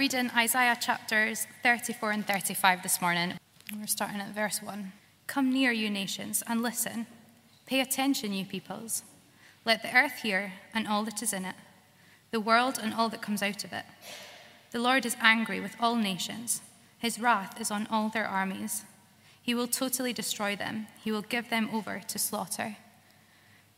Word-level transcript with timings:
read 0.00 0.14
in 0.14 0.30
Isaiah 0.30 0.78
chapters 0.80 1.46
34 1.62 2.12
and 2.12 2.26
35 2.26 2.82
this 2.82 3.02
morning. 3.02 3.34
We're 3.78 3.86
starting 3.86 4.18
at 4.22 4.34
verse 4.34 4.62
1. 4.62 4.92
Come 5.26 5.52
near, 5.52 5.72
you 5.72 5.90
nations, 5.90 6.42
and 6.46 6.62
listen. 6.62 7.06
Pay 7.66 7.80
attention, 7.80 8.32
you 8.32 8.46
peoples. 8.46 9.02
Let 9.66 9.82
the 9.82 9.94
earth 9.94 10.22
hear 10.22 10.54
and 10.72 10.88
all 10.88 11.04
that 11.04 11.22
is 11.22 11.34
in 11.34 11.44
it, 11.44 11.54
the 12.30 12.40
world 12.40 12.78
and 12.82 12.94
all 12.94 13.10
that 13.10 13.20
comes 13.20 13.42
out 13.42 13.62
of 13.62 13.74
it. 13.74 13.84
The 14.70 14.78
Lord 14.78 15.04
is 15.04 15.18
angry 15.20 15.60
with 15.60 15.76
all 15.78 15.96
nations, 15.96 16.62
his 16.98 17.20
wrath 17.20 17.60
is 17.60 17.70
on 17.70 17.86
all 17.90 18.08
their 18.08 18.26
armies. 18.26 18.86
He 19.42 19.54
will 19.54 19.68
totally 19.68 20.14
destroy 20.14 20.56
them, 20.56 20.86
he 21.04 21.12
will 21.12 21.20
give 21.20 21.50
them 21.50 21.68
over 21.74 22.00
to 22.08 22.18
slaughter. 22.18 22.78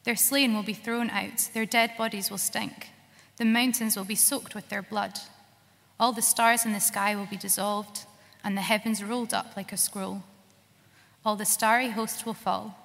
Their 0.05 0.15
slain 0.15 0.55
will 0.55 0.63
be 0.63 0.73
thrown 0.73 1.11
out, 1.11 1.51
their 1.53 1.67
dead 1.67 1.97
bodies 1.99 2.31
will 2.31 2.39
stink, 2.39 2.91
the 3.39 3.45
mountains 3.45 3.97
will 3.97 4.05
be 4.05 4.15
soaked 4.15 4.55
with 4.55 4.69
their 4.69 4.83
blood. 4.83 5.19
All 6.03 6.11
the 6.11 6.21
stars 6.21 6.67
in 6.67 6.73
the 6.73 6.81
sky 6.81 7.15
will 7.15 7.27
be 7.27 7.37
dissolved, 7.37 8.07
and 8.43 8.57
the 8.57 8.63
heavens 8.63 9.05
rolled 9.05 9.33
up 9.33 9.57
like 9.57 9.73
a 9.73 9.77
scroll. 9.77 10.25
All 11.25 11.37
the 11.37 11.45
starry 11.45 11.91
host 11.91 12.27
will 12.27 12.35
fall, 12.35 12.77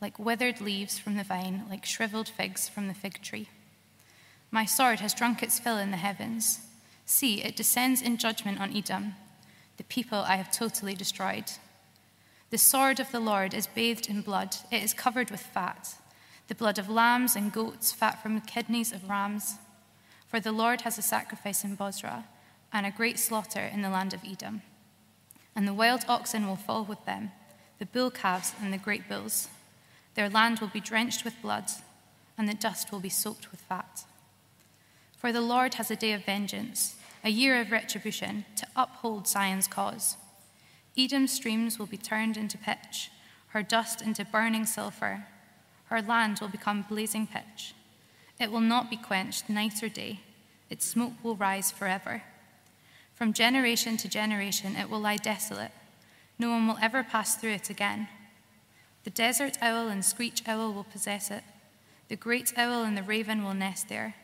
like 0.00 0.18
withered 0.18 0.60
leaves 0.60 0.98
from 0.98 1.16
the 1.16 1.22
vine, 1.22 1.66
like 1.70 1.86
shriveled 1.86 2.28
figs 2.28 2.68
from 2.68 2.88
the 2.88 2.94
fig 2.94 3.22
tree. 3.22 3.48
My 4.50 4.64
sword 4.64 4.98
has 4.98 5.14
drunk 5.14 5.40
its 5.40 5.60
fill 5.60 5.78
in 5.78 5.92
the 5.92 5.98
heavens. 5.98 6.58
See, 7.06 7.44
it 7.44 7.54
descends 7.54 8.02
in 8.02 8.16
judgment 8.16 8.60
on 8.60 8.76
Edom, 8.76 9.14
the 9.76 9.84
people 9.84 10.18
I 10.18 10.34
have 10.34 10.50
totally 10.50 10.96
destroyed. 10.96 11.52
The 12.50 12.58
sword 12.58 12.98
of 12.98 13.12
the 13.12 13.20
Lord 13.20 13.54
is 13.54 13.68
bathed 13.68 14.10
in 14.10 14.20
blood, 14.20 14.56
it 14.72 14.82
is 14.82 14.94
covered 14.94 15.30
with 15.30 15.42
fat, 15.42 15.94
the 16.48 16.56
blood 16.56 16.80
of 16.80 16.90
lambs 16.90 17.36
and 17.36 17.52
goats, 17.52 17.92
fat 17.92 18.20
from 18.20 18.34
the 18.34 18.40
kidneys 18.40 18.90
of 18.90 19.08
rams. 19.08 19.58
For 20.26 20.40
the 20.40 20.50
Lord 20.50 20.80
has 20.80 20.98
a 20.98 21.02
sacrifice 21.02 21.62
in 21.62 21.76
Bozrah 21.76 22.24
and 22.72 22.86
a 22.86 22.90
great 22.90 23.18
slaughter 23.18 23.60
in 23.60 23.82
the 23.82 23.90
land 23.90 24.12
of 24.12 24.24
Edom. 24.24 24.62
And 25.56 25.66
the 25.66 25.74
wild 25.74 26.04
oxen 26.08 26.46
will 26.46 26.56
fall 26.56 26.84
with 26.84 27.04
them, 27.04 27.32
the 27.78 27.86
bull 27.86 28.10
calves 28.10 28.52
and 28.60 28.72
the 28.72 28.78
great 28.78 29.08
bulls. 29.08 29.48
Their 30.14 30.28
land 30.28 30.58
will 30.58 30.68
be 30.68 30.80
drenched 30.80 31.24
with 31.24 31.40
blood, 31.42 31.66
and 32.36 32.48
the 32.48 32.54
dust 32.54 32.92
will 32.92 33.00
be 33.00 33.08
soaked 33.08 33.50
with 33.50 33.60
fat. 33.60 34.04
For 35.16 35.32
the 35.32 35.40
Lord 35.40 35.74
has 35.74 35.90
a 35.90 35.96
day 35.96 36.12
of 36.12 36.24
vengeance, 36.24 36.96
a 37.24 37.30
year 37.30 37.60
of 37.60 37.72
retribution, 37.72 38.44
to 38.56 38.66
uphold 38.76 39.26
Zion's 39.26 39.66
cause. 39.66 40.16
Edom's 40.96 41.32
streams 41.32 41.78
will 41.78 41.86
be 41.86 41.96
turned 41.96 42.36
into 42.36 42.58
pitch, 42.58 43.10
her 43.48 43.62
dust 43.62 44.02
into 44.02 44.24
burning 44.24 44.66
sulfur. 44.66 45.26
Her 45.86 46.02
land 46.02 46.38
will 46.40 46.48
become 46.48 46.84
blazing 46.88 47.26
pitch. 47.26 47.74
It 48.38 48.52
will 48.52 48.60
not 48.60 48.90
be 48.90 48.96
quenched 48.96 49.48
night 49.48 49.82
or 49.82 49.88
day, 49.88 50.20
its 50.70 50.84
smoke 50.84 51.14
will 51.22 51.36
rise 51.36 51.70
forever. 51.70 52.22
From 53.18 53.32
generation 53.32 53.96
to 53.96 54.08
generation, 54.08 54.76
it 54.76 54.88
will 54.88 55.00
lie 55.00 55.16
desolate. 55.16 55.72
No 56.38 56.50
one 56.50 56.68
will 56.68 56.78
ever 56.80 57.02
pass 57.02 57.34
through 57.34 57.50
it 57.50 57.68
again. 57.68 58.06
The 59.02 59.10
desert 59.10 59.58
owl 59.60 59.88
and 59.88 60.04
screech 60.04 60.46
owl 60.46 60.72
will 60.72 60.84
possess 60.84 61.28
it. 61.28 61.42
The 62.06 62.14
great 62.14 62.56
owl 62.56 62.84
and 62.84 62.96
the 62.96 63.02
raven 63.02 63.42
will 63.42 63.54
nest 63.54 63.88
there. 63.88 64.14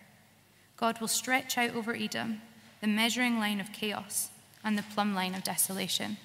God 0.77 1.01
will 1.01 1.09
stretch 1.09 1.59
out 1.59 1.75
over 1.75 1.93
Edom 1.93 2.41
the 2.81 2.87
measuring 2.87 3.41
line 3.41 3.61
of 3.61 3.73
chaos 3.73 4.31
and 4.63 4.79
the 4.79 4.85
plumb 4.95 5.13
line 5.13 5.35
of 5.35 5.43
desolation. 5.43 6.17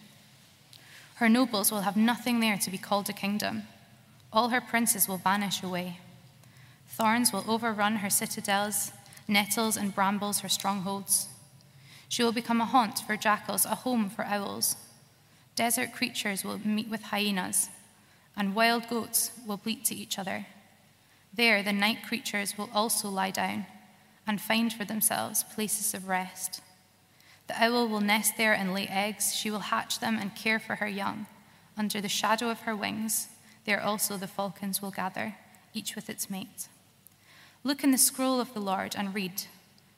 Her 1.16 1.28
nobles 1.28 1.72
will 1.72 1.82
have 1.82 1.98
nothing 1.98 2.40
there 2.40 2.60
to 2.60 2.70
be 2.70 2.78
called 2.78 3.10
a 3.10 3.14
kingdom. 3.14 3.64
All 4.32 4.50
her 4.50 4.62
princes 4.62 5.08
will 5.08 5.18
vanish 5.18 5.64
away. 5.64 5.98
Thorns 6.88 7.34
will 7.34 7.46
overrun 7.48 7.96
her 7.96 8.12
citadels, 8.12 8.92
nettles 9.28 9.76
and 9.76 9.96
brambles 9.96 10.42
her 10.42 10.50
strongholds. 10.50 11.30
She 12.10 12.24
will 12.24 12.32
become 12.32 12.60
a 12.60 12.66
haunt 12.66 13.00
for 13.00 13.16
jackals, 13.16 13.66
a 13.66 13.76
home 13.76 14.10
for 14.10 14.26
owls. 14.26 14.76
Desert 15.56 15.94
creatures 15.94 16.44
will 16.44 16.60
meet 16.66 16.90
with 16.90 17.04
hyenas, 17.04 17.70
and 18.36 18.56
wild 18.56 18.90
goats 18.90 19.32
will 19.46 19.58
bleat 19.58 19.86
to 19.86 19.96
each 19.96 20.18
other. 20.18 20.48
There, 21.32 21.62
the 21.62 21.72
night 21.72 22.00
creatures 22.08 22.58
will 22.58 22.70
also 22.74 23.10
lie 23.10 23.30
down 23.30 23.68
and 24.26 24.42
find 24.42 24.74
for 24.74 24.86
themselves 24.86 25.44
places 25.44 25.94
of 25.94 26.08
rest. 26.08 26.62
The 27.48 27.64
owl 27.64 27.88
will 27.88 28.02
nest 28.02 28.38
there 28.38 28.54
and 28.54 28.74
lay 28.74 28.88
eggs. 28.88 29.36
She 29.36 29.52
will 29.52 29.60
hatch 29.60 30.00
them 30.00 30.18
and 30.20 30.36
care 30.36 30.60
for 30.60 30.76
her 30.76 30.88
young. 30.88 31.28
Under 31.78 32.02
the 32.02 32.10
shadow 32.10 32.50
of 32.50 32.62
her 32.62 32.76
wings, 32.76 33.28
there 33.66 33.82
also 33.82 34.18
the 34.18 34.28
falcons 34.28 34.82
will 34.82 34.92
gather, 34.92 35.36
each 35.74 35.96
with 35.96 36.10
its 36.10 36.30
mate. 36.30 36.70
Look 37.64 37.84
in 37.84 37.92
the 37.92 37.98
scroll 37.98 38.40
of 38.40 38.54
the 38.54 38.60
Lord 38.60 38.96
and 38.98 39.14
read. 39.14 39.44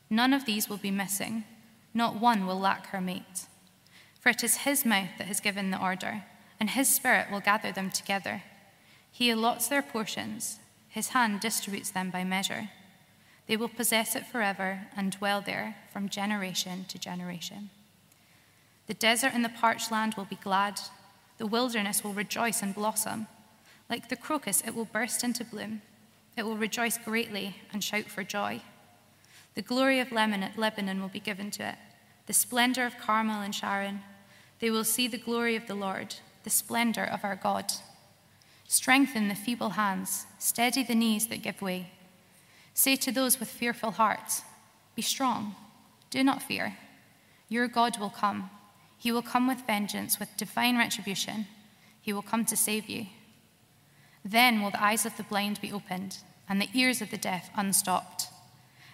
None 0.09 0.33
of 0.33 0.45
these 0.45 0.67
will 0.67 0.77
be 0.77 0.91
missing 0.91 1.45
not 1.93 2.19
one 2.19 2.45
will 2.45 2.59
lack 2.59 2.87
her 2.87 3.01
mate. 3.01 3.47
For 4.19 4.29
it 4.29 4.43
is 4.43 4.57
his 4.57 4.85
mouth 4.85 5.09
that 5.17 5.27
has 5.27 5.39
given 5.39 5.71
the 5.71 5.81
order, 5.81 6.23
and 6.59 6.69
his 6.69 6.93
spirit 6.93 7.31
will 7.31 7.39
gather 7.39 7.71
them 7.71 7.89
together. 7.89 8.43
He 9.11 9.31
allots 9.31 9.67
their 9.67 9.81
portions, 9.81 10.59
his 10.87 11.09
hand 11.09 11.39
distributes 11.39 11.89
them 11.89 12.09
by 12.09 12.23
measure. 12.23 12.69
They 13.47 13.57
will 13.57 13.67
possess 13.67 14.15
it 14.15 14.25
forever 14.25 14.87
and 14.95 15.11
dwell 15.11 15.41
there 15.41 15.75
from 15.91 16.07
generation 16.07 16.85
to 16.89 16.99
generation. 16.99 17.69
The 18.87 18.93
desert 18.93 19.31
and 19.33 19.43
the 19.43 19.49
parched 19.49 19.91
land 19.91 20.15
will 20.15 20.25
be 20.25 20.37
glad, 20.37 20.79
the 21.37 21.47
wilderness 21.47 22.03
will 22.03 22.13
rejoice 22.13 22.61
and 22.61 22.75
blossom. 22.75 23.27
Like 23.89 24.09
the 24.09 24.15
crocus, 24.15 24.61
it 24.65 24.75
will 24.75 24.85
burst 24.85 25.23
into 25.23 25.43
bloom. 25.43 25.81
It 26.37 26.43
will 26.43 26.57
rejoice 26.57 26.97
greatly 26.97 27.57
and 27.73 27.83
shout 27.83 28.05
for 28.05 28.23
joy. 28.23 28.61
The 29.55 29.61
glory 29.61 29.99
of 29.99 30.11
Lebanon 30.11 31.01
will 31.01 31.09
be 31.09 31.19
given 31.19 31.51
to 31.51 31.69
it, 31.69 31.75
the 32.25 32.33
splendor 32.33 32.85
of 32.85 32.97
Carmel 32.97 33.41
and 33.41 33.53
Sharon. 33.53 34.01
They 34.59 34.69
will 34.69 34.83
see 34.83 35.07
the 35.07 35.17
glory 35.17 35.55
of 35.55 35.67
the 35.67 35.75
Lord, 35.75 36.15
the 36.43 36.49
splendor 36.49 37.03
of 37.03 37.23
our 37.23 37.35
God. 37.35 37.73
Strengthen 38.67 39.27
the 39.27 39.35
feeble 39.35 39.71
hands, 39.71 40.25
steady 40.39 40.83
the 40.83 40.95
knees 40.95 41.27
that 41.27 41.41
give 41.41 41.61
way. 41.61 41.91
Say 42.73 42.95
to 42.95 43.11
those 43.11 43.39
with 43.39 43.49
fearful 43.49 43.91
hearts, 43.91 44.43
Be 44.95 45.01
strong, 45.01 45.55
do 46.09 46.23
not 46.23 46.41
fear. 46.41 46.77
Your 47.49 47.67
God 47.67 47.99
will 47.99 48.09
come. 48.09 48.49
He 48.97 49.11
will 49.11 49.21
come 49.21 49.47
with 49.47 49.67
vengeance, 49.67 50.19
with 50.19 50.37
divine 50.37 50.77
retribution. 50.77 51.47
He 52.01 52.13
will 52.13 52.21
come 52.21 52.45
to 52.45 52.55
save 52.55 52.87
you. 52.89 53.07
Then 54.23 54.61
will 54.61 54.71
the 54.71 54.81
eyes 54.81 55.05
of 55.05 55.17
the 55.17 55.23
blind 55.23 55.59
be 55.59 55.71
opened, 55.71 56.19
and 56.47 56.61
the 56.61 56.69
ears 56.73 57.01
of 57.01 57.11
the 57.11 57.17
deaf 57.17 57.49
unstopped. 57.55 58.20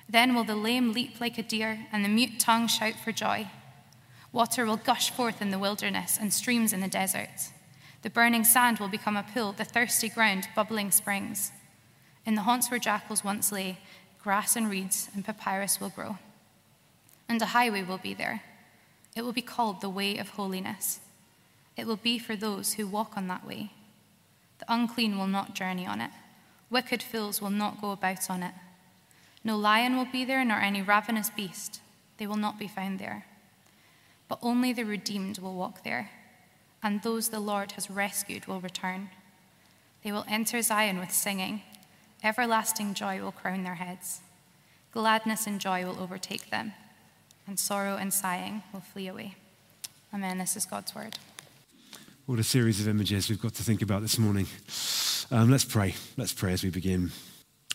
Then 0.09 0.33
will 0.33 0.43
the 0.43 0.55
lame 0.55 0.93
leap 0.93 1.19
like 1.19 1.37
a 1.37 1.43
deer, 1.43 1.87
and 1.91 2.03
the 2.03 2.09
mute 2.09 2.39
tongue 2.39 2.67
shout 2.67 2.95
for 3.03 3.11
joy. 3.11 3.47
Water 4.31 4.65
will 4.65 4.77
gush 4.77 5.09
forth 5.09 5.41
in 5.41 5.51
the 5.51 5.59
wilderness 5.59 6.17
and 6.19 6.33
streams 6.33 6.73
in 6.73 6.79
the 6.79 6.87
desert. 6.87 7.51
The 8.03 8.09
burning 8.09 8.43
sand 8.43 8.79
will 8.79 8.87
become 8.87 9.17
a 9.17 9.23
pool, 9.23 9.51
the 9.51 9.65
thirsty 9.65 10.09
ground, 10.09 10.47
bubbling 10.55 10.91
springs. 10.91 11.51
In 12.25 12.35
the 12.35 12.43
haunts 12.43 12.69
where 12.69 12.79
jackals 12.79 13.23
once 13.23 13.51
lay, 13.51 13.79
grass 14.21 14.55
and 14.55 14.69
reeds 14.69 15.09
and 15.13 15.25
papyrus 15.25 15.81
will 15.81 15.89
grow. 15.89 16.17
And 17.27 17.41
a 17.41 17.47
highway 17.47 17.83
will 17.83 17.97
be 17.97 18.13
there. 18.13 18.43
It 19.15 19.23
will 19.23 19.33
be 19.33 19.41
called 19.41 19.81
the 19.81 19.89
way 19.89 20.17
of 20.17 20.29
holiness. 20.29 20.99
It 21.75 21.87
will 21.87 21.97
be 21.97 22.19
for 22.19 22.35
those 22.35 22.73
who 22.73 22.87
walk 22.87 23.17
on 23.17 23.27
that 23.27 23.45
way. 23.45 23.71
The 24.59 24.65
unclean 24.73 25.17
will 25.17 25.27
not 25.27 25.55
journey 25.55 25.85
on 25.85 26.01
it, 26.01 26.11
wicked 26.69 27.03
fools 27.03 27.41
will 27.41 27.49
not 27.49 27.81
go 27.81 27.91
about 27.91 28.29
on 28.29 28.43
it. 28.43 28.53
No 29.47 29.55
lion 29.55 29.95
will 29.95 30.03
be 30.11 30.25
there, 30.25 30.43
nor 30.43 30.57
any 30.57 30.81
ravenous 30.81 31.29
beast. 31.29 31.79
They 32.17 32.27
will 32.27 32.35
not 32.35 32.59
be 32.59 32.67
found 32.67 32.99
there. 32.99 33.25
But 34.27 34.39
only 34.41 34.73
the 34.73 34.83
redeemed 34.83 35.39
will 35.39 35.55
walk 35.55 35.85
there, 35.85 36.11
and 36.83 37.01
those 37.01 37.29
the 37.29 37.39
Lord 37.39 37.71
has 37.71 37.89
rescued 37.89 38.45
will 38.45 38.59
return. 38.59 39.09
They 40.03 40.11
will 40.11 40.25
enter 40.27 40.61
Zion 40.61 40.99
with 40.99 41.13
singing. 41.13 41.61
Everlasting 42.21 42.93
joy 42.93 43.21
will 43.21 43.31
crown 43.31 43.63
their 43.63 43.75
heads. 43.75 44.19
Gladness 44.91 45.47
and 45.47 45.61
joy 45.61 45.85
will 45.85 46.01
overtake 46.01 46.49
them, 46.49 46.73
and 47.47 47.57
sorrow 47.57 47.95
and 47.95 48.13
sighing 48.13 48.63
will 48.73 48.81
flee 48.81 49.07
away. 49.07 49.35
Amen. 50.13 50.39
This 50.39 50.57
is 50.57 50.65
God's 50.65 50.93
word. 50.93 51.19
What 52.25 52.37
a 52.39 52.43
series 52.43 52.81
of 52.81 52.89
images 52.89 53.29
we've 53.29 53.41
got 53.41 53.53
to 53.53 53.63
think 53.63 53.81
about 53.81 54.01
this 54.01 54.19
morning. 54.19 54.47
Um, 55.31 55.49
let's 55.49 55.63
pray. 55.63 55.95
Let's 56.17 56.33
pray 56.33 56.51
as 56.51 56.65
we 56.65 56.69
begin. 56.69 57.11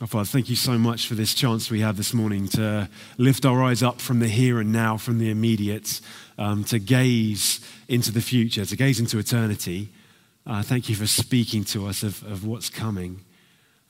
Oh, 0.00 0.06
Father, 0.06 0.24
thank 0.24 0.48
you 0.48 0.56
so 0.56 0.78
much 0.78 1.06
for 1.06 1.14
this 1.14 1.32
chance 1.32 1.70
we 1.70 1.80
have 1.80 1.96
this 1.96 2.12
morning 2.12 2.48
to 2.48 2.88
lift 3.18 3.44
our 3.44 3.62
eyes 3.62 3.84
up 3.84 4.00
from 4.00 4.18
the 4.18 4.26
here 4.26 4.58
and 4.58 4.72
now, 4.72 4.96
from 4.96 5.18
the 5.18 5.30
immediate, 5.30 6.00
um, 6.38 6.64
to 6.64 6.80
gaze 6.80 7.60
into 7.88 8.10
the 8.10 8.22
future, 8.22 8.64
to 8.64 8.74
gaze 8.74 8.98
into 8.98 9.18
eternity. 9.18 9.90
Uh, 10.44 10.62
thank 10.62 10.88
you 10.88 10.96
for 10.96 11.06
speaking 11.06 11.62
to 11.62 11.86
us 11.86 12.02
of, 12.02 12.24
of 12.24 12.44
what's 12.44 12.68
coming. 12.68 13.20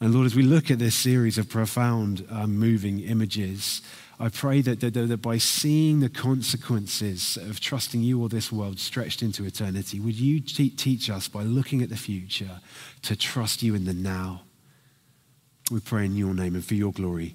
And 0.00 0.12
Lord, 0.12 0.26
as 0.26 0.34
we 0.34 0.43
look 0.43 0.70
at 0.70 0.78
this 0.78 0.96
series 0.96 1.38
of 1.38 1.49
profound, 1.49 2.26
uh, 2.28 2.46
moving 2.46 3.00
images, 3.00 3.81
I 4.20 4.28
pray 4.28 4.60
that, 4.60 4.81
that, 4.81 4.94
that 4.94 5.22
by 5.22 5.38
seeing 5.38 6.00
the 6.00 6.10
consequences 6.10 7.38
of 7.38 7.60
trusting 7.60 8.02
you 8.02 8.20
or 8.20 8.28
this 8.28 8.52
world 8.52 8.78
stretched 8.81 9.22
into 9.22 9.46
eternity, 9.46 9.99
would 9.99 10.16
you 10.16 10.40
te- 10.40 10.70
teach 10.70 11.08
us 11.08 11.28
by 11.28 11.43
looking 11.44 11.81
at 11.81 11.88
the 11.88 11.96
future 11.96 12.60
to 13.02 13.16
trust 13.16 13.62
you 13.62 13.75
in 13.75 13.84
the 13.84 13.94
now? 13.94 14.43
We 15.73 15.81
pray 15.81 16.05
in 16.05 16.17
your 16.17 16.35
name 16.35 16.55
and 16.55 16.63
for 16.63 16.75
your 16.75 16.93
glory. 16.93 17.35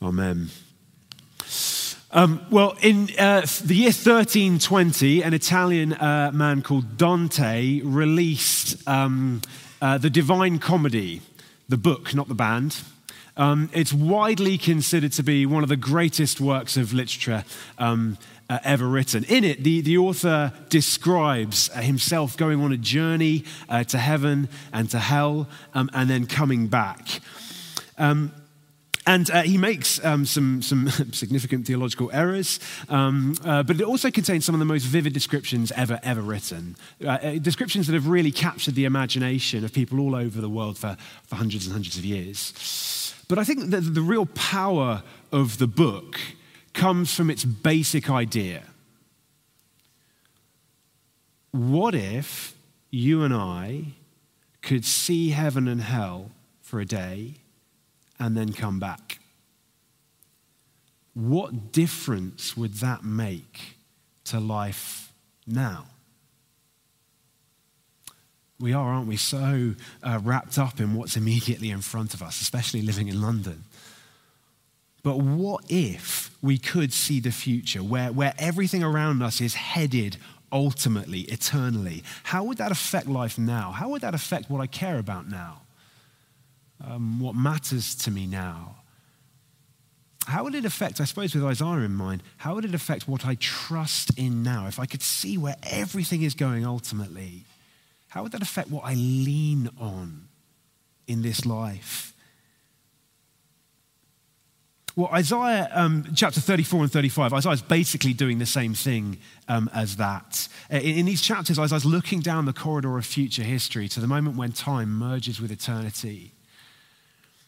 Amen. 0.00 0.50
Um, 2.12 2.46
well, 2.48 2.76
in 2.80 3.08
uh, 3.18 3.40
the 3.64 3.74
year 3.74 3.86
1320, 3.86 5.22
an 5.22 5.34
Italian 5.34 5.92
uh, 5.94 6.30
man 6.32 6.62
called 6.62 6.96
Dante 6.96 7.80
released 7.82 8.86
um, 8.86 9.42
uh, 9.82 9.98
the 9.98 10.08
Divine 10.08 10.60
Comedy, 10.60 11.20
the 11.68 11.76
book, 11.76 12.14
not 12.14 12.28
the 12.28 12.34
band. 12.34 12.80
Um, 13.36 13.68
it's 13.72 13.92
widely 13.92 14.56
considered 14.56 15.10
to 15.14 15.24
be 15.24 15.44
one 15.44 15.64
of 15.64 15.68
the 15.68 15.76
greatest 15.76 16.40
works 16.40 16.76
of 16.76 16.92
literature 16.92 17.44
um, 17.78 18.18
uh, 18.48 18.60
ever 18.62 18.86
written. 18.86 19.24
In 19.24 19.42
it, 19.42 19.64
the, 19.64 19.80
the 19.80 19.98
author 19.98 20.52
describes 20.68 21.70
uh, 21.74 21.80
himself 21.80 22.36
going 22.36 22.60
on 22.60 22.70
a 22.70 22.76
journey 22.76 23.44
uh, 23.68 23.82
to 23.82 23.98
heaven 23.98 24.48
and 24.72 24.88
to 24.90 25.00
hell 25.00 25.48
um, 25.74 25.90
and 25.92 26.08
then 26.08 26.26
coming 26.26 26.68
back. 26.68 27.20
Um, 27.98 28.32
and 29.06 29.30
uh, 29.30 29.42
he 29.42 29.58
makes 29.58 30.02
um, 30.04 30.24
some, 30.24 30.62
some 30.62 30.88
significant 31.12 31.66
theological 31.66 32.10
errors, 32.12 32.58
um, 32.88 33.36
uh, 33.44 33.62
but 33.62 33.78
it 33.78 33.84
also 33.84 34.10
contains 34.10 34.44
some 34.44 34.54
of 34.54 34.58
the 34.58 34.64
most 34.64 34.84
vivid 34.84 35.12
descriptions 35.12 35.72
ever, 35.72 36.00
ever 36.02 36.22
written. 36.22 36.76
Uh, 37.04 37.08
uh, 37.08 37.38
descriptions 37.38 37.86
that 37.86 37.92
have 37.92 38.08
really 38.08 38.30
captured 38.30 38.74
the 38.74 38.86
imagination 38.86 39.64
of 39.64 39.72
people 39.72 40.00
all 40.00 40.14
over 40.14 40.40
the 40.40 40.48
world 40.48 40.78
for, 40.78 40.96
for 41.24 41.36
hundreds 41.36 41.66
and 41.66 41.72
hundreds 41.74 41.98
of 41.98 42.04
years. 42.04 43.14
But 43.28 43.38
I 43.38 43.44
think 43.44 43.70
that 43.70 43.80
the 43.80 44.00
real 44.00 44.26
power 44.26 45.02
of 45.32 45.58
the 45.58 45.66
book 45.66 46.18
comes 46.72 47.14
from 47.14 47.30
its 47.30 47.44
basic 47.44 48.08
idea. 48.08 48.62
What 51.50 51.94
if 51.94 52.54
you 52.90 53.22
and 53.22 53.34
I 53.34 53.94
could 54.62 54.84
see 54.84 55.30
heaven 55.30 55.68
and 55.68 55.82
hell 55.82 56.30
for 56.62 56.80
a 56.80 56.86
day 56.86 57.34
and 58.18 58.36
then 58.36 58.52
come 58.52 58.78
back? 58.78 59.18
What 61.14 61.72
difference 61.72 62.56
would 62.56 62.74
that 62.74 63.04
make 63.04 63.76
to 64.24 64.40
life 64.40 65.12
now? 65.46 65.86
We 68.58 68.72
are, 68.72 68.94
aren't 68.94 69.08
we, 69.08 69.16
so 69.16 69.74
uh, 70.02 70.20
wrapped 70.22 70.58
up 70.58 70.80
in 70.80 70.94
what's 70.94 71.16
immediately 71.16 71.70
in 71.70 71.80
front 71.80 72.14
of 72.14 72.22
us, 72.22 72.40
especially 72.40 72.82
living 72.82 73.08
in 73.08 73.20
London. 73.20 73.64
But 75.02 75.18
what 75.18 75.64
if 75.68 76.36
we 76.40 76.56
could 76.56 76.92
see 76.92 77.20
the 77.20 77.30
future 77.30 77.82
where, 77.82 78.10
where 78.10 78.32
everything 78.38 78.82
around 78.82 79.22
us 79.22 79.40
is 79.40 79.54
headed 79.54 80.16
ultimately, 80.50 81.22
eternally? 81.22 82.02
How 82.22 82.42
would 82.44 82.56
that 82.58 82.72
affect 82.72 83.06
life 83.06 83.38
now? 83.38 83.72
How 83.72 83.90
would 83.90 84.00
that 84.00 84.14
affect 84.14 84.48
what 84.48 84.60
I 84.60 84.66
care 84.66 84.98
about 84.98 85.28
now? 85.28 85.63
Um, 86.82 87.20
what 87.20 87.34
matters 87.34 87.94
to 87.96 88.10
me 88.10 88.26
now? 88.26 88.76
How 90.26 90.44
would 90.44 90.54
it 90.54 90.64
affect, 90.64 91.00
I 91.00 91.04
suppose, 91.04 91.34
with 91.34 91.44
Isaiah 91.44 91.84
in 91.84 91.94
mind, 91.94 92.22
how 92.38 92.54
would 92.54 92.64
it 92.64 92.74
affect 92.74 93.06
what 93.06 93.26
I 93.26 93.34
trust 93.34 94.18
in 94.18 94.42
now? 94.42 94.66
If 94.66 94.78
I 94.78 94.86
could 94.86 95.02
see 95.02 95.36
where 95.36 95.56
everything 95.62 96.22
is 96.22 96.34
going 96.34 96.64
ultimately, 96.64 97.44
how 98.08 98.22
would 98.22 98.32
that 98.32 98.42
affect 98.42 98.70
what 98.70 98.84
I 98.84 98.94
lean 98.94 99.68
on 99.78 100.28
in 101.06 101.22
this 101.22 101.44
life? 101.44 102.14
Well, 104.96 105.08
Isaiah 105.12 105.68
um, 105.72 106.06
chapter 106.14 106.40
34 106.40 106.84
and 106.84 106.92
35, 106.92 107.32
Isaiah 107.32 107.52
is 107.52 107.62
basically 107.62 108.12
doing 108.12 108.38
the 108.38 108.46
same 108.46 108.74
thing 108.74 109.18
um, 109.48 109.68
as 109.74 109.96
that. 109.96 110.48
Uh, 110.72 110.76
in, 110.76 110.98
in, 110.98 111.06
these 111.06 111.20
chapters, 111.20 111.58
Isaiah's 111.58 111.84
looking 111.84 112.20
down 112.20 112.44
the 112.44 112.52
corridor 112.52 112.96
of 112.96 113.04
future 113.04 113.42
history 113.42 113.88
to 113.88 114.00
the 114.00 114.06
moment 114.06 114.36
when 114.36 114.52
time 114.52 114.90
merges 114.90 115.40
with 115.40 115.50
eternity. 115.50 116.33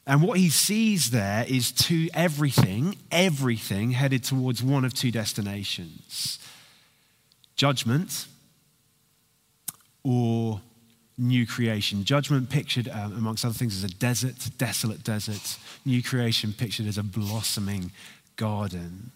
And 0.07 0.23
what 0.23 0.39
he 0.39 0.51
sees 0.51 1.11
there 1.11 1.45
is 1.49 1.73
to 1.73 2.09
everything, 2.15 2.97
everything 3.11 3.91
headed 3.91 4.23
towards 4.23 4.63
one 4.63 4.85
of 4.85 4.95
two 4.95 5.11
destinations 5.11 6.39
judgment 7.57 8.27
or 10.05 10.61
new 11.19 11.47
creation. 11.47 12.05
Judgment 12.05 12.51
pictured, 12.51 12.89
um, 12.89 13.13
amongst 13.17 13.45
other 13.45 13.55
things, 13.55 13.83
as 13.83 13.91
a 13.91 13.95
desert, 13.95 14.35
desolate 14.59 15.03
desert. 15.03 15.57
New 15.85 16.03
creation 16.03 16.53
pictured 16.53 16.87
as 16.87 16.99
a 16.99 17.03
blossoming 17.03 17.91
garden. 18.37 19.11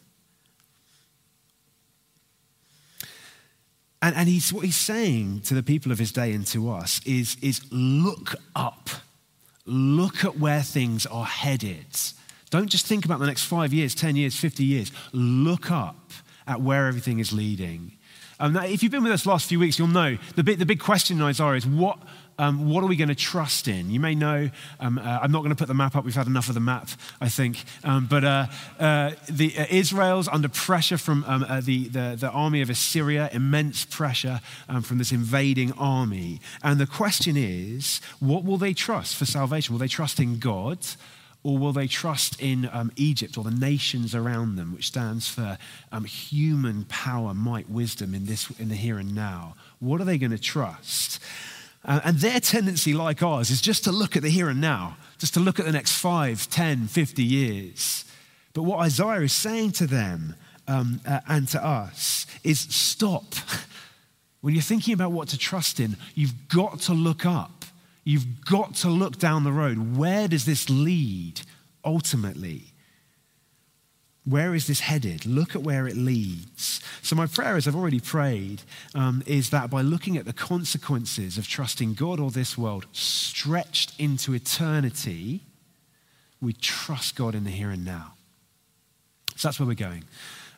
And, 4.02 4.16
and 4.16 4.28
he's, 4.28 4.52
what 4.52 4.64
he's 4.64 4.76
saying 4.76 5.42
to 5.42 5.54
the 5.54 5.62
people 5.62 5.92
of 5.92 5.98
his 5.98 6.10
day 6.10 6.32
and 6.32 6.46
to 6.48 6.70
us 6.70 7.00
is, 7.04 7.36
is 7.42 7.60
look 7.70 8.34
up. 8.56 8.88
Look 9.70 10.24
at 10.24 10.36
where 10.38 10.62
things 10.62 11.06
are 11.06 11.24
headed. 11.24 11.86
Don't 12.50 12.66
just 12.66 12.86
think 12.86 13.04
about 13.04 13.20
the 13.20 13.26
next 13.26 13.44
five 13.44 13.72
years, 13.72 13.94
10 13.94 14.16
years, 14.16 14.34
50 14.34 14.64
years. 14.64 14.90
Look 15.12 15.70
up 15.70 16.10
at 16.48 16.60
where 16.60 16.88
everything 16.88 17.20
is 17.20 17.32
leading. 17.32 17.92
Um, 18.40 18.56
if 18.56 18.82
you've 18.82 18.90
been 18.90 19.04
with 19.04 19.12
us 19.12 19.26
last 19.26 19.48
few 19.48 19.60
weeks, 19.60 19.78
you'll 19.78 19.86
know 19.86 20.18
the 20.34 20.42
big, 20.42 20.58
the 20.58 20.66
big 20.66 20.80
question 20.80 21.18
in 21.18 21.22
Isaiah 21.22 21.52
is 21.52 21.66
what, 21.66 21.98
um, 22.40 22.70
what 22.70 22.82
are 22.82 22.86
we 22.86 22.96
going 22.96 23.08
to 23.08 23.14
trust 23.14 23.68
in? 23.68 23.90
You 23.90 24.00
may 24.00 24.14
know, 24.14 24.48
um, 24.80 24.98
uh, 24.98 25.18
I'm 25.22 25.30
not 25.30 25.40
going 25.40 25.50
to 25.50 25.56
put 25.56 25.68
the 25.68 25.74
map 25.74 25.94
up, 25.94 26.06
we've 26.06 26.14
had 26.14 26.26
enough 26.26 26.48
of 26.48 26.54
the 26.54 26.60
map, 26.60 26.88
I 27.20 27.28
think. 27.28 27.62
Um, 27.84 28.06
but 28.06 28.24
uh, 28.24 28.46
uh, 28.78 29.12
the, 29.28 29.54
uh, 29.58 29.66
Israel's 29.68 30.26
under 30.26 30.48
pressure 30.48 30.96
from 30.96 31.22
um, 31.24 31.44
uh, 31.46 31.60
the, 31.60 31.88
the, 31.88 32.16
the, 32.18 32.30
army 32.30 32.62
of 32.62 32.70
Assyria, 32.70 33.28
immense 33.34 33.84
pressure 33.84 34.40
um, 34.70 34.80
from 34.80 34.96
this 34.96 35.12
invading 35.12 35.72
army. 35.72 36.40
And 36.62 36.80
the 36.80 36.86
question 36.86 37.36
is, 37.36 38.00
what 38.20 38.44
will 38.44 38.56
they 38.56 38.72
trust 38.72 39.16
for 39.16 39.26
salvation? 39.26 39.74
Will 39.74 39.80
they 39.80 39.88
trust 39.88 40.18
in 40.18 40.38
God? 40.38 40.78
Or 41.42 41.58
will 41.58 41.72
they 41.72 41.86
trust 41.86 42.40
in 42.40 42.68
um, 42.72 42.92
Egypt 42.96 43.38
or 43.38 43.44
the 43.44 43.50
nations 43.50 44.14
around 44.14 44.56
them, 44.56 44.74
which 44.74 44.86
stands 44.88 45.28
for 45.28 45.56
um, 45.90 46.04
human 46.04 46.84
power, 46.84 47.32
might, 47.32 47.70
wisdom 47.70 48.14
in, 48.14 48.26
this, 48.26 48.50
in 48.58 48.68
the 48.68 48.74
here 48.74 48.98
and 48.98 49.14
now? 49.14 49.54
What 49.78 50.00
are 50.00 50.04
they 50.04 50.18
going 50.18 50.32
to 50.32 50.38
trust? 50.38 51.18
Uh, 51.84 52.00
and 52.04 52.18
their 52.18 52.40
tendency, 52.40 52.92
like 52.92 53.22
ours, 53.22 53.50
is 53.50 53.60
just 53.60 53.84
to 53.84 53.92
look 53.92 54.16
at 54.16 54.22
the 54.22 54.28
here 54.28 54.48
and 54.48 54.60
now, 54.60 54.96
just 55.18 55.34
to 55.34 55.40
look 55.40 55.58
at 55.58 55.66
the 55.66 55.72
next 55.72 55.92
5, 55.96 56.50
10, 56.50 56.86
50 56.88 57.22
years. 57.22 58.04
But 58.52 58.64
what 58.64 58.80
Isaiah 58.80 59.22
is 59.22 59.32
saying 59.32 59.72
to 59.72 59.86
them 59.86 60.34
um, 60.68 61.00
uh, 61.06 61.20
and 61.28 61.48
to 61.48 61.64
us 61.64 62.26
is 62.44 62.60
stop. 62.60 63.34
when 64.40 64.54
you're 64.54 64.62
thinking 64.62 64.94
about 64.94 65.12
what 65.12 65.28
to 65.28 65.38
trust 65.38 65.80
in, 65.80 65.96
you've 66.14 66.48
got 66.48 66.80
to 66.80 66.92
look 66.92 67.24
up. 67.24 67.64
You've 68.04 68.44
got 68.44 68.74
to 68.76 68.88
look 68.88 69.18
down 69.18 69.44
the 69.44 69.52
road. 69.52 69.96
Where 69.96 70.28
does 70.28 70.44
this 70.44 70.68
lead 70.68 71.40
ultimately? 71.84 72.69
Where 74.24 74.54
is 74.54 74.66
this 74.66 74.80
headed? 74.80 75.24
Look 75.24 75.56
at 75.56 75.62
where 75.62 75.86
it 75.86 75.96
leads. 75.96 76.80
So, 77.02 77.16
my 77.16 77.26
prayer, 77.26 77.56
as 77.56 77.66
I've 77.66 77.76
already 77.76 78.00
prayed, 78.00 78.62
um, 78.94 79.22
is 79.26 79.50
that 79.50 79.70
by 79.70 79.80
looking 79.80 80.16
at 80.16 80.26
the 80.26 80.32
consequences 80.32 81.38
of 81.38 81.48
trusting 81.48 81.94
God 81.94 82.20
or 82.20 82.30
this 82.30 82.58
world 82.58 82.86
stretched 82.92 83.98
into 83.98 84.34
eternity, 84.34 85.40
we 86.40 86.52
trust 86.52 87.16
God 87.16 87.34
in 87.34 87.44
the 87.44 87.50
here 87.50 87.70
and 87.70 87.84
now. 87.84 88.12
So, 89.36 89.48
that's 89.48 89.58
where 89.58 89.66
we're 89.66 89.74
going. 89.74 90.04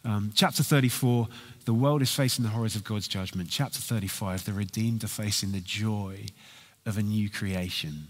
Um, 0.04 0.32
chapter 0.34 0.64
34, 0.64 1.28
the 1.64 1.75
world 1.75 2.02
is 2.02 2.12
facing 2.12 2.42
the 2.42 2.50
horrors 2.50 2.75
of 2.75 2.82
God's 2.82 3.06
judgment. 3.06 3.48
Chapter 3.48 3.78
35, 3.78 4.44
the 4.44 4.52
redeemed 4.52 5.04
are 5.04 5.08
facing 5.08 5.52
the 5.52 5.60
joy 5.60 6.26
of 6.84 6.98
a 6.98 7.02
new 7.02 7.30
creation. 7.30 8.08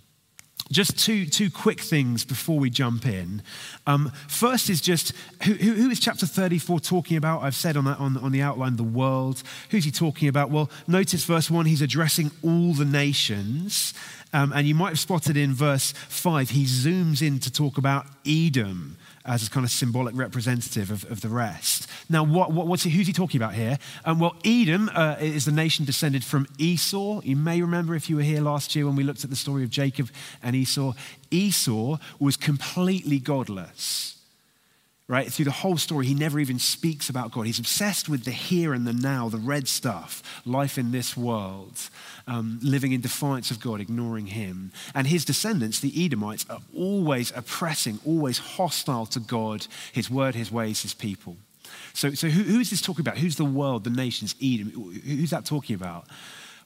Just 0.72 0.98
two, 0.98 1.26
two 1.26 1.50
quick 1.50 1.80
things 1.80 2.24
before 2.24 2.58
we 2.58 2.70
jump 2.70 3.06
in. 3.06 3.42
Um, 3.86 4.10
first 4.26 4.70
is 4.70 4.80
just 4.80 5.12
who, 5.44 5.52
who, 5.52 5.90
is 5.90 6.00
chapter 6.00 6.26
34 6.26 6.80
talking 6.80 7.16
about? 7.16 7.42
I've 7.42 7.54
said 7.54 7.76
on, 7.76 7.84
that, 7.84 8.00
on, 8.00 8.16
on 8.16 8.32
the 8.32 8.40
outline 8.40 8.76
the 8.76 8.82
world. 8.82 9.42
Who's 9.70 9.84
he 9.84 9.90
talking 9.90 10.28
about? 10.28 10.50
Well, 10.50 10.70
notice 10.88 11.24
verse 11.24 11.50
1, 11.50 11.66
he's 11.66 11.82
addressing 11.82 12.30
all 12.42 12.72
the 12.72 12.86
nations. 12.86 13.92
Um, 14.32 14.52
and 14.54 14.66
you 14.66 14.74
might 14.74 14.88
have 14.88 14.98
spotted 14.98 15.36
in 15.36 15.52
verse 15.52 15.92
5, 15.92 16.50
he 16.50 16.64
zooms 16.64 17.20
in 17.20 17.38
to 17.40 17.52
talk 17.52 17.76
about 17.76 18.06
Edom 18.26 18.96
as 19.24 19.46
a 19.46 19.50
kind 19.50 19.64
of 19.64 19.70
symbolic 19.70 20.16
representative 20.16 20.90
of, 20.90 21.10
of 21.10 21.20
the 21.20 21.28
rest. 21.28 21.88
Now, 22.08 22.24
what, 22.24 22.52
what, 22.52 22.66
what's 22.66 22.82
he, 22.82 22.90
who's 22.90 23.06
he 23.06 23.12
talking 23.12 23.40
about 23.40 23.54
here? 23.54 23.78
Um, 24.04 24.18
well, 24.18 24.34
Edom 24.44 24.90
uh, 24.94 25.16
is 25.20 25.44
the 25.44 25.52
nation 25.52 25.84
descended 25.84 26.24
from 26.24 26.46
Esau. 26.58 27.20
You 27.22 27.36
may 27.36 27.60
remember 27.60 27.94
if 27.94 28.10
you 28.10 28.16
were 28.16 28.22
here 28.22 28.40
last 28.40 28.74
year 28.74 28.86
when 28.86 28.96
we 28.96 29.04
looked 29.04 29.24
at 29.24 29.30
the 29.30 29.36
story 29.36 29.62
of 29.62 29.70
Jacob 29.70 30.10
and 30.42 30.56
Esau. 30.56 30.94
Esau 31.30 31.98
was 32.18 32.36
completely 32.36 33.18
godless 33.18 34.21
right? 35.12 35.30
Through 35.30 35.44
the 35.44 35.50
whole 35.50 35.76
story, 35.76 36.06
he 36.06 36.14
never 36.14 36.40
even 36.40 36.58
speaks 36.58 37.10
about 37.10 37.32
God. 37.32 37.44
He's 37.44 37.58
obsessed 37.58 38.08
with 38.08 38.24
the 38.24 38.30
here 38.30 38.72
and 38.72 38.86
the 38.86 38.94
now, 38.94 39.28
the 39.28 39.36
red 39.36 39.68
stuff, 39.68 40.22
life 40.46 40.78
in 40.78 40.90
this 40.90 41.14
world, 41.14 41.90
um, 42.26 42.58
living 42.62 42.92
in 42.92 43.02
defiance 43.02 43.50
of 43.50 43.60
God, 43.60 43.78
ignoring 43.78 44.28
him. 44.28 44.72
And 44.94 45.06
his 45.06 45.26
descendants, 45.26 45.80
the 45.80 45.92
Edomites, 46.02 46.46
are 46.48 46.60
always 46.74 47.30
oppressing, 47.36 48.00
always 48.06 48.38
hostile 48.38 49.04
to 49.04 49.20
God, 49.20 49.66
his 49.92 50.08
word, 50.08 50.34
his 50.34 50.50
ways, 50.50 50.80
his 50.80 50.94
people. 50.94 51.36
So, 51.92 52.12
so 52.12 52.30
who, 52.30 52.44
who 52.44 52.60
is 52.60 52.70
this 52.70 52.80
talking 52.80 53.02
about? 53.02 53.18
Who's 53.18 53.36
the 53.36 53.44
world, 53.44 53.84
the 53.84 53.90
nations, 53.90 54.34
Edom? 54.42 54.70
Who's 55.04 55.28
that 55.28 55.44
talking 55.44 55.76
about? 55.76 56.06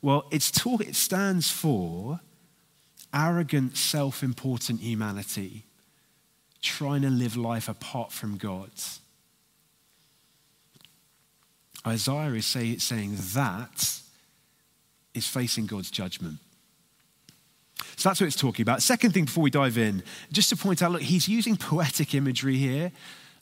Well, 0.02 0.28
it's 0.30 0.52
talk, 0.52 0.82
it 0.82 0.94
stands 0.94 1.50
for 1.50 2.20
arrogant, 3.12 3.76
self 3.76 4.22
important 4.22 4.82
humanity 4.82 5.65
trying 6.62 7.02
to 7.02 7.10
live 7.10 7.36
life 7.36 7.68
apart 7.68 8.12
from 8.12 8.36
God. 8.36 8.70
Isaiah 11.86 12.32
is 12.32 12.46
say, 12.46 12.76
saying 12.78 13.16
that 13.34 14.00
is 15.14 15.26
facing 15.26 15.66
God's 15.66 15.90
judgment. 15.90 16.38
So 17.96 18.08
that's 18.08 18.20
what 18.20 18.26
it's 18.26 18.36
talking 18.36 18.62
about. 18.62 18.82
Second 18.82 19.12
thing 19.12 19.24
before 19.24 19.42
we 19.42 19.50
dive 19.50 19.78
in, 19.78 20.02
just 20.32 20.50
to 20.50 20.56
point 20.56 20.82
out 20.82 20.92
look, 20.92 21.02
he's 21.02 21.28
using 21.28 21.56
poetic 21.56 22.14
imagery 22.14 22.56
here, 22.56 22.92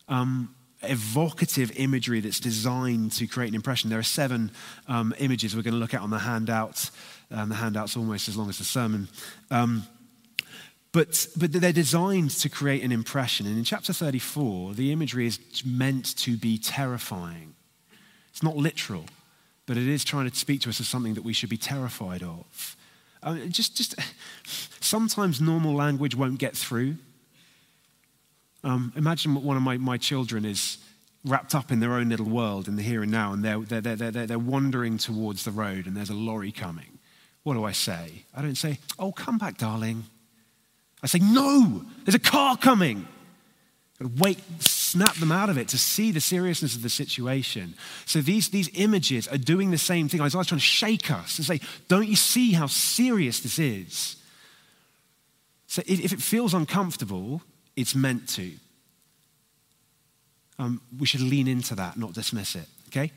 um, 0.08 0.54
evocative 0.82 1.72
imagery 1.76 2.20
that's 2.20 2.40
designed 2.40 3.12
to 3.12 3.26
create 3.26 3.48
an 3.48 3.54
impression. 3.54 3.90
There 3.90 3.98
are 3.98 4.02
seven 4.02 4.50
um, 4.86 5.14
images 5.18 5.56
we're 5.56 5.62
going 5.62 5.74
to 5.74 5.80
look 5.80 5.94
at 5.94 6.02
on 6.02 6.10
the 6.10 6.18
handout. 6.18 6.90
Um, 7.30 7.48
the 7.48 7.54
handout's 7.54 7.96
almost 7.96 8.28
as 8.28 8.36
long 8.36 8.48
as 8.48 8.58
the 8.58 8.64
sermon. 8.64 9.08
But, 10.94 11.26
but 11.36 11.50
they're 11.50 11.72
designed 11.72 12.30
to 12.30 12.48
create 12.48 12.84
an 12.84 12.92
impression. 12.92 13.48
And 13.48 13.58
in 13.58 13.64
chapter 13.64 13.92
34, 13.92 14.74
the 14.74 14.92
imagery 14.92 15.26
is 15.26 15.40
meant 15.66 16.16
to 16.18 16.36
be 16.36 16.56
terrifying. 16.56 17.56
It's 18.28 18.44
not 18.44 18.56
literal, 18.56 19.06
but 19.66 19.76
it 19.76 19.88
is 19.88 20.04
trying 20.04 20.30
to 20.30 20.36
speak 20.36 20.60
to 20.60 20.68
us 20.68 20.78
as 20.78 20.86
something 20.86 21.14
that 21.14 21.24
we 21.24 21.32
should 21.32 21.50
be 21.50 21.56
terrified 21.56 22.22
of. 22.22 22.76
Just, 23.48 23.76
just 23.76 23.96
sometimes 24.80 25.40
normal 25.40 25.74
language 25.74 26.14
won't 26.14 26.38
get 26.38 26.56
through. 26.56 26.94
Um, 28.62 28.92
imagine 28.94 29.34
one 29.42 29.56
of 29.56 29.64
my, 29.64 29.76
my 29.78 29.96
children 29.98 30.44
is 30.44 30.78
wrapped 31.24 31.56
up 31.56 31.72
in 31.72 31.80
their 31.80 31.94
own 31.94 32.10
little 32.10 32.28
world 32.28 32.68
in 32.68 32.76
the 32.76 32.82
here 32.84 33.02
and 33.02 33.10
now, 33.10 33.32
and 33.32 33.44
they're, 33.44 33.58
they're, 33.58 33.80
they're, 33.80 34.12
they're, 34.12 34.26
they're 34.28 34.38
wandering 34.38 34.98
towards 34.98 35.42
the 35.42 35.50
road, 35.50 35.88
and 35.88 35.96
there's 35.96 36.10
a 36.10 36.14
lorry 36.14 36.52
coming. 36.52 37.00
What 37.42 37.54
do 37.54 37.64
I 37.64 37.72
say? 37.72 38.26
I 38.32 38.42
don't 38.42 38.54
say, 38.54 38.78
Oh, 38.96 39.10
come 39.10 39.38
back, 39.38 39.58
darling. 39.58 40.04
I 41.04 41.06
say, 41.06 41.20
No, 41.20 41.84
there's 42.04 42.14
a 42.14 42.18
car 42.18 42.56
coming. 42.56 43.06
Wait, 44.18 44.38
snap 44.60 45.14
them 45.16 45.30
out 45.30 45.50
of 45.50 45.56
it 45.56 45.68
to 45.68 45.78
see 45.78 46.10
the 46.10 46.20
seriousness 46.20 46.74
of 46.74 46.82
the 46.82 46.88
situation. 46.88 47.74
So 48.06 48.20
these, 48.20 48.48
these 48.48 48.68
images 48.74 49.28
are 49.28 49.38
doing 49.38 49.70
the 49.70 49.78
same 49.78 50.08
thing. 50.08 50.20
i 50.20 50.24
Isaiah's 50.24 50.48
trying 50.48 50.58
to 50.58 50.64
shake 50.64 51.10
us 51.10 51.38
and 51.38 51.46
say, 51.46 51.60
Don't 51.86 52.08
you 52.08 52.16
see 52.16 52.52
how 52.52 52.66
serious 52.66 53.40
this 53.40 53.58
is? 53.58 54.16
So 55.66 55.82
if 55.86 56.12
it 56.12 56.22
feels 56.22 56.54
uncomfortable, 56.54 57.42
it's 57.76 57.94
meant 57.94 58.28
to. 58.30 58.52
Um, 60.58 60.80
we 60.98 61.06
should 61.06 61.20
lean 61.20 61.48
into 61.48 61.74
that, 61.74 61.96
not 61.96 62.14
dismiss 62.14 62.54
it, 62.54 62.68
okay? 62.88 63.10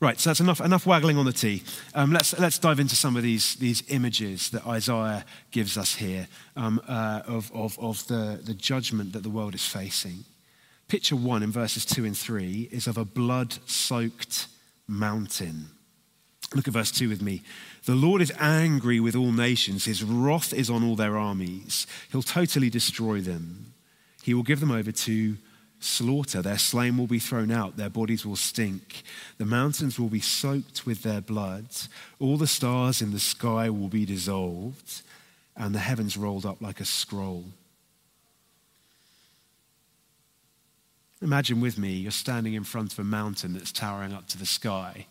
Right, 0.00 0.18
so 0.18 0.30
that's 0.30 0.40
enough, 0.40 0.62
enough 0.62 0.86
waggling 0.86 1.18
on 1.18 1.26
the 1.26 1.32
tee. 1.32 1.62
Um, 1.94 2.10
let's, 2.10 2.38
let's 2.38 2.58
dive 2.58 2.80
into 2.80 2.96
some 2.96 3.16
of 3.16 3.22
these, 3.22 3.56
these 3.56 3.82
images 3.88 4.48
that 4.50 4.66
Isaiah 4.66 5.26
gives 5.50 5.76
us 5.76 5.94
here 5.94 6.26
um, 6.56 6.80
uh, 6.88 7.20
of, 7.26 7.52
of, 7.52 7.78
of 7.78 8.06
the, 8.06 8.40
the 8.42 8.54
judgment 8.54 9.12
that 9.12 9.22
the 9.22 9.28
world 9.28 9.54
is 9.54 9.66
facing. 9.66 10.24
Picture 10.88 11.16
one 11.16 11.42
in 11.42 11.52
verses 11.52 11.84
two 11.84 12.06
and 12.06 12.16
three 12.16 12.66
is 12.72 12.86
of 12.86 12.96
a 12.96 13.04
blood 13.04 13.58
soaked 13.66 14.46
mountain. 14.88 15.66
Look 16.54 16.66
at 16.66 16.74
verse 16.74 16.90
2 16.90 17.08
with 17.08 17.22
me. 17.22 17.42
The 17.84 17.94
Lord 17.94 18.20
is 18.20 18.32
angry 18.40 18.98
with 18.98 19.14
all 19.14 19.30
nations. 19.30 19.84
His 19.84 20.02
wrath 20.02 20.52
is 20.52 20.68
on 20.68 20.82
all 20.82 20.96
their 20.96 21.16
armies. 21.16 21.86
He'll 22.10 22.22
totally 22.22 22.70
destroy 22.70 23.20
them. 23.20 23.72
He 24.22 24.34
will 24.34 24.42
give 24.42 24.58
them 24.58 24.72
over 24.72 24.90
to 24.90 25.36
slaughter. 25.80 26.42
Their 26.42 26.58
slain 26.58 26.96
will 26.96 27.06
be 27.06 27.18
thrown 27.18 27.50
out, 27.50 27.76
their 27.76 27.90
bodies 27.90 28.24
will 28.24 28.36
stink. 28.36 29.02
The 29.38 29.44
mountains 29.44 29.98
will 29.98 30.08
be 30.08 30.20
soaked 30.20 30.86
with 30.86 31.02
their 31.02 31.20
blood. 31.20 31.66
All 32.18 32.36
the 32.36 32.46
stars 32.46 33.02
in 33.02 33.12
the 33.12 33.20
sky 33.20 33.70
will 33.70 33.88
be 33.88 34.04
dissolved, 34.04 35.02
and 35.56 35.74
the 35.74 35.80
heavens 35.80 36.16
rolled 36.16 36.46
up 36.46 36.60
like 36.60 36.80
a 36.80 36.84
scroll. 36.84 37.44
Imagine 41.22 41.60
with 41.60 41.76
me, 41.76 41.92
you're 41.92 42.10
standing 42.10 42.54
in 42.54 42.64
front 42.64 42.94
of 42.94 42.98
a 42.98 43.04
mountain 43.04 43.52
that's 43.52 43.72
towering 43.72 44.12
up 44.12 44.26
to 44.28 44.38
the 44.38 44.46
sky, 44.46 45.06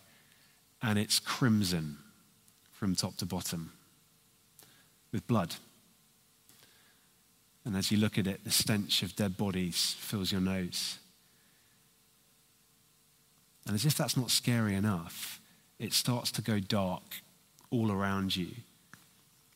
and 0.82 0.98
it's 0.98 1.20
crimson 1.20 1.98
from 2.72 2.96
top 2.96 3.16
to 3.18 3.26
bottom 3.26 3.72
with 5.12 5.26
blood. 5.26 5.54
And 7.64 7.76
as 7.76 7.90
you 7.90 7.98
look 7.98 8.18
at 8.18 8.26
it, 8.26 8.44
the 8.44 8.50
stench 8.50 9.02
of 9.02 9.16
dead 9.16 9.36
bodies 9.36 9.96
fills 9.98 10.32
your 10.32 10.40
nose. 10.40 10.98
And 13.66 13.74
as 13.74 13.84
if 13.84 13.96
that's 13.96 14.16
not 14.16 14.30
scary 14.30 14.74
enough, 14.74 15.40
it 15.78 15.92
starts 15.92 16.30
to 16.32 16.42
go 16.42 16.58
dark 16.58 17.02
all 17.70 17.92
around 17.92 18.34
you 18.34 18.48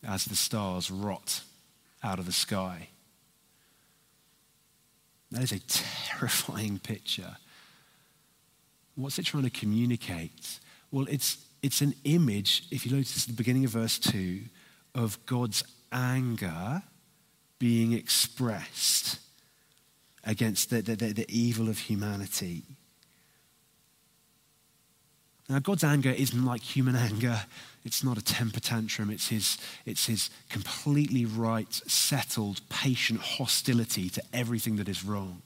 as 0.06 0.26
the 0.26 0.36
stars 0.36 0.90
rot 0.90 1.40
out 2.02 2.18
of 2.18 2.26
the 2.26 2.32
sky. 2.32 2.88
That 5.30 5.42
is 5.42 5.52
a 5.52 5.60
terrifying 5.60 6.78
picture. 6.78 7.36
What's 8.94 9.18
it 9.18 9.24
trying 9.24 9.44
to 9.44 9.50
communicate? 9.50 10.60
Well, 10.90 11.06
it's, 11.10 11.38
it's 11.62 11.80
an 11.80 11.94
image, 12.04 12.64
if 12.70 12.86
you 12.86 12.92
notice 12.92 13.24
at 13.24 13.30
the 13.30 13.36
beginning 13.36 13.64
of 13.64 13.72
verse 13.72 13.98
2, 13.98 14.42
of 14.94 15.24
God's 15.26 15.64
anger 15.90 16.82
being 17.64 17.94
expressed 17.94 19.18
against 20.26 20.68
the, 20.68 20.82
the, 20.82 20.94
the, 20.96 21.12
the 21.14 21.26
evil 21.30 21.70
of 21.70 21.78
humanity. 21.78 22.62
Now, 25.48 25.60
God's 25.60 25.82
anger 25.82 26.10
isn't 26.10 26.44
like 26.44 26.60
human 26.60 26.94
anger. 26.94 27.40
It's 27.82 28.04
not 28.04 28.18
a 28.18 28.22
temper 28.22 28.60
tantrum. 28.60 29.08
It's 29.08 29.28
his, 29.28 29.56
it's 29.86 30.04
his 30.04 30.28
completely 30.50 31.24
right, 31.24 31.72
settled, 31.72 32.60
patient 32.68 33.20
hostility 33.20 34.10
to 34.10 34.22
everything 34.34 34.76
that 34.76 34.90
is 34.90 35.02
wrong. 35.02 35.40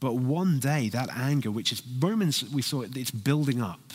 But 0.00 0.16
one 0.16 0.58
day, 0.58 0.90
that 0.90 1.08
anger, 1.16 1.50
which 1.50 1.72
is 1.72 1.82
Romans, 1.98 2.44
we 2.52 2.60
saw 2.60 2.82
it, 2.82 2.94
it's 2.94 3.10
building 3.10 3.62
up. 3.62 3.94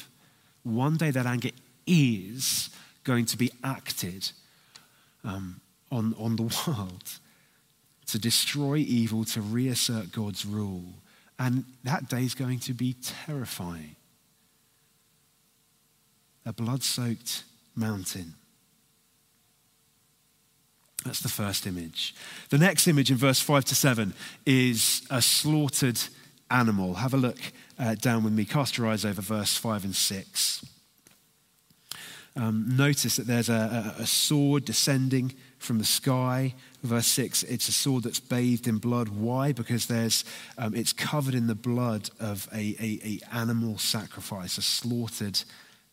One 0.63 0.98
day, 0.98 1.12
that 1.12 1.27
anger 1.27 1.51
is 1.86 2.72
going 3.03 3.27
to 3.27 3.38
be 3.38 3.51
acted 3.63 4.31
um, 5.24 5.62
on, 5.91 6.15
on 6.17 6.36
the 6.36 6.43
world 6.67 7.19
to 8.13 8.20
destroy 8.20 8.75
evil, 8.75 9.25
to 9.25 9.41
reassert 9.41 10.12
God's 10.12 10.46
rule. 10.46 10.84
And 11.39 11.65
that 11.84 12.10
day 12.10 12.22
is 12.22 12.36
going 12.36 12.60
to 12.60 12.72
be 12.72 12.96
terrifying. 13.25 13.96
A 16.46 16.53
blood 16.53 16.84
soaked 16.84 17.43
mountain. 17.75 18.36
That's 21.03 21.22
the 21.22 21.27
first 21.27 21.65
image. 21.65 22.13
The 22.51 22.60
next 22.60 22.88
image 22.88 23.10
in 23.10 23.17
verse 23.17 23.39
5 23.39 23.65
to 23.65 23.75
7 23.75 24.13
is 24.46 25.01
a 25.10 25.20
slaughtered 25.20 26.00
animal. 26.51 26.93
Have 26.93 27.15
a 27.15 27.17
look 27.17 27.39
uh, 27.79 27.96
down 27.96 28.24
with 28.24 28.34
me. 28.34 28.46
Cast 28.46 28.77
your 28.77 28.86
eyes 28.86 29.05
over 29.05 29.24
verse 29.24 29.58
5 29.58 29.86
and 29.86 29.96
6. 29.96 30.65
Um, 32.36 32.77
notice 32.77 33.15
that 33.15 33.25
there's 33.25 33.50
a, 33.50 33.96
a, 33.98 34.03
a 34.03 34.05
sword 34.05 34.65
descending 34.65 35.34
from 35.63 35.77
the 35.77 35.86
sky. 35.86 36.53
Verse 36.84 37.08
6, 37.08 37.43
it's 37.43 37.70
a 37.70 37.72
sword 37.72 38.03
that's 38.03 38.20
bathed 38.20 38.67
in 38.67 38.77
blood. 38.77 39.10
Why? 39.10 39.53
Because 39.53 39.88
there's, 39.88 40.25
um, 40.58 40.75
it's 40.75 40.93
covered 40.93 41.34
in 41.34 41.48
the 41.48 41.55
blood 41.55 42.10
of 42.20 42.48
a, 42.53 42.75
a, 42.79 43.00
a 43.03 43.20
animal 43.36 43.77
sacrifice, 43.77 44.58
a 44.58 44.62
slaughtered 44.62 45.41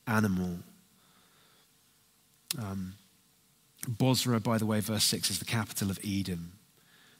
animal. 0.07 0.59
Um, 2.59 2.95
Bozrah, 3.89 4.41
by 4.41 4.59
the 4.59 4.67
way, 4.67 4.81
verse 4.81 5.05
6 5.05 5.31
is 5.31 5.39
the 5.39 5.45
capital 5.45 5.91
of 5.91 5.99
Edom. 6.05 6.53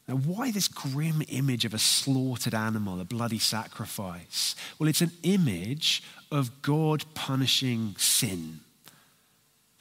Now, 0.07 0.15
why 0.17 0.51
this 0.51 0.67
grim 0.67 1.23
image 1.29 1.63
of 1.63 1.73
a 1.73 1.79
slaughtered 1.79 2.53
animal, 2.53 2.99
a 2.99 3.05
bloody 3.05 3.39
sacrifice? 3.39 4.55
Well, 4.77 4.89
it's 4.89 5.01
an 5.01 5.11
image 5.23 6.03
of 6.31 6.61
God 6.61 7.05
punishing 7.13 7.95
sin. 7.97 8.59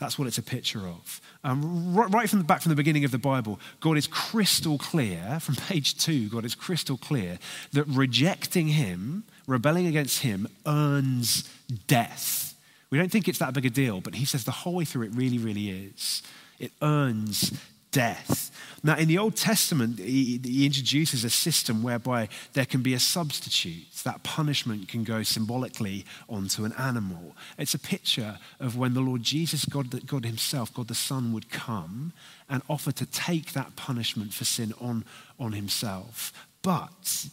That's 0.01 0.19
what 0.19 0.27
it's 0.27 0.39
a 0.39 0.43
picture 0.43 0.81
of. 0.81 1.21
Um, 1.45 1.95
right, 1.95 2.29
from 2.29 2.39
the 2.39 2.45
back 2.45 2.63
from 2.63 2.71
the 2.71 2.77
beginning 2.77 3.05
of 3.05 3.11
the 3.11 3.19
Bible, 3.19 3.61
God 3.81 3.99
is 3.99 4.07
crystal 4.07 4.79
clear, 4.79 5.39
from 5.41 5.57
page 5.57 5.97
two, 5.99 6.29
God 6.31 6.47
is 6.47 6.55
crystal 6.55 6.97
clear 6.97 7.39
that 7.73 7.85
rejecting 7.87 8.69
Him, 8.69 9.25
rebelling 9.47 9.87
against 9.87 10.23
Him, 10.23 10.49
earns 10.67 11.49
death. 11.87 12.55
We 12.89 12.97
don't 12.99 13.13
think 13.13 13.29
it's 13.29 13.39
that 13.39 13.53
big 13.53 13.67
a 13.67 13.71
deal, 13.71 14.01
but 14.01 14.15
He 14.15 14.25
says 14.25 14.45
the 14.45 14.51
whole 14.51 14.75
way 14.77 14.87
through 14.87 15.03
it 15.03 15.15
really, 15.15 15.39
really 15.39 15.69
is. 15.69 16.23
It 16.59 16.73
earns 16.81 17.53
death. 17.91 18.51
Now, 18.83 18.97
in 18.97 19.09
the 19.09 19.19
Old 19.19 19.37
Testament, 19.37 19.99
he, 19.99 20.41
he, 20.43 20.65
introduces 20.65 21.23
a 21.23 21.31
system 21.31 21.83
whereby 21.83 22.29
there 22.55 22.65
can 22.65 22.83
be 22.83 22.95
a 22.95 23.01
substitute. 23.01 23.93
That 24.05 24.23
punishment 24.23 24.89
can 24.89 25.05
go 25.05 25.23
symbolically 25.23 26.07
onto 26.29 26.65
an 26.65 26.73
animal. 26.79 27.37
It's 27.59 27.75
a 27.75 27.79
picture 27.79 28.39
of 28.59 28.79
when 28.79 28.95
the 28.95 29.03
Lord 29.03 29.23
Jesus, 29.23 29.67
God, 29.67 30.07
God 30.07 30.25
Himself, 30.25 30.73
God 30.73 30.89
the 30.89 30.95
Son, 30.95 31.35
would 31.35 31.51
come 31.51 32.15
and 32.49 32.63
offer 32.71 32.91
to 32.93 33.05
take 33.05 33.53
that 33.53 33.77
punishment 33.77 34.33
for 34.33 34.47
sin 34.47 34.73
on, 34.81 35.05
on 35.39 35.53
Himself. 35.53 36.33
But 36.63 37.27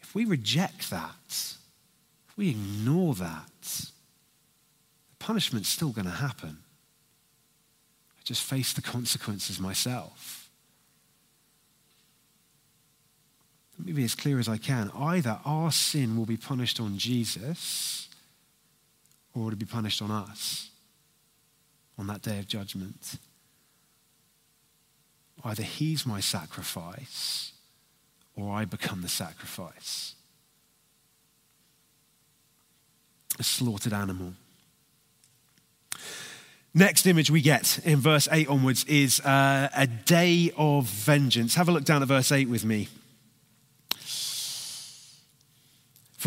if 0.00 0.14
we 0.14 0.24
reject 0.24 0.88
that, 0.88 1.56
if 2.30 2.36
we 2.38 2.48
ignore 2.48 3.14
that, 3.16 3.60
the 3.60 3.90
punishment's 5.18 5.68
still 5.68 5.90
going 5.90 6.06
to 6.06 6.12
happen 6.12 6.58
just 8.26 8.42
face 8.42 8.74
the 8.74 8.82
consequences 8.82 9.58
myself. 9.58 10.46
let 13.78 13.86
me 13.86 13.92
be 13.92 14.04
as 14.04 14.14
clear 14.14 14.38
as 14.38 14.48
I 14.48 14.56
can. 14.56 14.90
Either 14.94 15.38
our 15.44 15.70
sin 15.70 16.16
will 16.16 16.26
be 16.26 16.36
punished 16.36 16.80
on 16.80 16.96
Jesus 16.96 18.08
or 19.34 19.42
it 19.42 19.44
will 19.44 19.56
be 19.56 19.66
punished 19.66 20.00
on 20.00 20.10
us 20.10 20.70
on 21.98 22.06
that 22.06 22.22
day 22.22 22.38
of 22.38 22.48
judgment. 22.48 23.16
Either 25.44 25.62
he's 25.62 26.06
my 26.06 26.20
sacrifice 26.20 27.52
or 28.34 28.52
I 28.52 28.64
become 28.64 29.02
the 29.02 29.08
sacrifice. 29.08 30.14
A 33.38 33.42
slaughtered 33.42 33.92
animal. 33.92 34.32
Next 36.78 37.06
image 37.06 37.30
we 37.30 37.40
get 37.40 37.78
in 37.86 38.00
verse 38.00 38.28
8 38.30 38.48
onwards 38.48 38.84
is 38.84 39.20
uh, 39.20 39.70
a 39.74 39.86
day 39.86 40.52
of 40.58 40.84
vengeance. 40.84 41.54
Have 41.54 41.70
a 41.70 41.72
look 41.72 41.84
down 41.84 42.02
at 42.02 42.08
verse 42.08 42.30
8 42.30 42.50
with 42.50 42.66
me. 42.66 42.88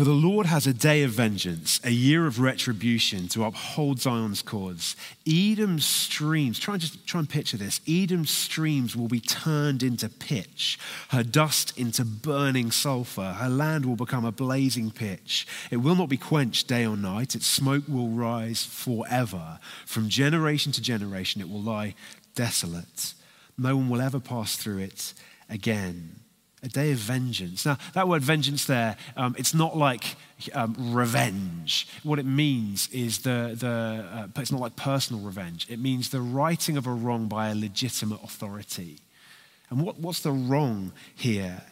For 0.00 0.04
the 0.04 0.12
Lord 0.12 0.46
has 0.46 0.66
a 0.66 0.72
day 0.72 1.02
of 1.02 1.10
vengeance, 1.10 1.78
a 1.84 1.90
year 1.90 2.26
of 2.26 2.40
retribution 2.40 3.28
to 3.28 3.44
uphold 3.44 4.00
Zion's 4.00 4.40
cause. 4.40 4.96
Edom's 5.26 5.84
streams, 5.84 6.58
try 6.58 6.72
and 6.72 6.80
just 6.80 7.06
try 7.06 7.18
and 7.18 7.28
picture 7.28 7.58
this. 7.58 7.82
Edom's 7.86 8.30
streams 8.30 8.96
will 8.96 9.08
be 9.08 9.20
turned 9.20 9.82
into 9.82 10.08
pitch, 10.08 10.78
her 11.10 11.22
dust 11.22 11.76
into 11.76 12.06
burning 12.06 12.70
sulfur. 12.70 13.34
Her 13.34 13.50
land 13.50 13.84
will 13.84 13.94
become 13.94 14.24
a 14.24 14.32
blazing 14.32 14.90
pitch. 14.90 15.46
It 15.70 15.76
will 15.76 15.96
not 15.96 16.08
be 16.08 16.16
quenched 16.16 16.66
day 16.66 16.86
or 16.86 16.96
night. 16.96 17.34
Its 17.34 17.46
smoke 17.46 17.84
will 17.86 18.08
rise 18.08 18.64
forever. 18.64 19.58
From 19.84 20.08
generation 20.08 20.72
to 20.72 20.80
generation, 20.80 21.42
it 21.42 21.50
will 21.50 21.60
lie 21.60 21.94
desolate. 22.34 23.12
No 23.58 23.76
one 23.76 23.90
will 23.90 24.00
ever 24.00 24.18
pass 24.18 24.56
through 24.56 24.78
it 24.78 25.12
again 25.50 26.20
a 26.62 26.68
day 26.68 26.92
of 26.92 26.98
vengeance. 26.98 27.64
Now, 27.64 27.78
that 27.94 28.06
word 28.06 28.22
vengeance 28.22 28.64
there, 28.66 28.96
um, 29.16 29.34
it's 29.38 29.54
not 29.54 29.76
like 29.76 30.16
um, 30.52 30.76
revenge. 30.78 31.88
What 32.02 32.18
it 32.18 32.26
means 32.26 32.88
is 32.92 33.18
the, 33.18 33.56
the 33.58 34.04
uh, 34.12 34.40
it's 34.40 34.52
not 34.52 34.60
like 34.60 34.76
personal 34.76 35.22
revenge. 35.22 35.66
It 35.70 35.78
means 35.78 36.10
the 36.10 36.20
righting 36.20 36.76
of 36.76 36.86
a 36.86 36.92
wrong 36.92 37.28
by 37.28 37.48
a 37.48 37.54
legitimate 37.54 38.20
authority. 38.22 38.98
And 39.70 39.82
what, 39.82 39.98
what's 39.98 40.20
the 40.20 40.32
wrong 40.32 40.92
here? 41.14 41.62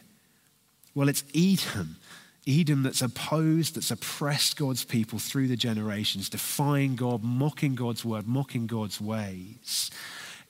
Well, 0.95 1.09
it's 1.09 1.23
Edom. 1.35 1.97
Edom 2.47 2.83
that's 2.83 3.01
opposed, 3.01 3.75
that's 3.75 3.91
oppressed 3.91 4.57
God's 4.57 4.83
people 4.83 5.19
through 5.19 5.47
the 5.47 5.55
generations, 5.55 6.29
defying 6.29 6.95
God, 6.95 7.23
mocking 7.23 7.75
God's 7.75 8.03
word, 8.03 8.27
mocking 8.27 8.65
God's 8.65 8.99
ways. 8.99 9.91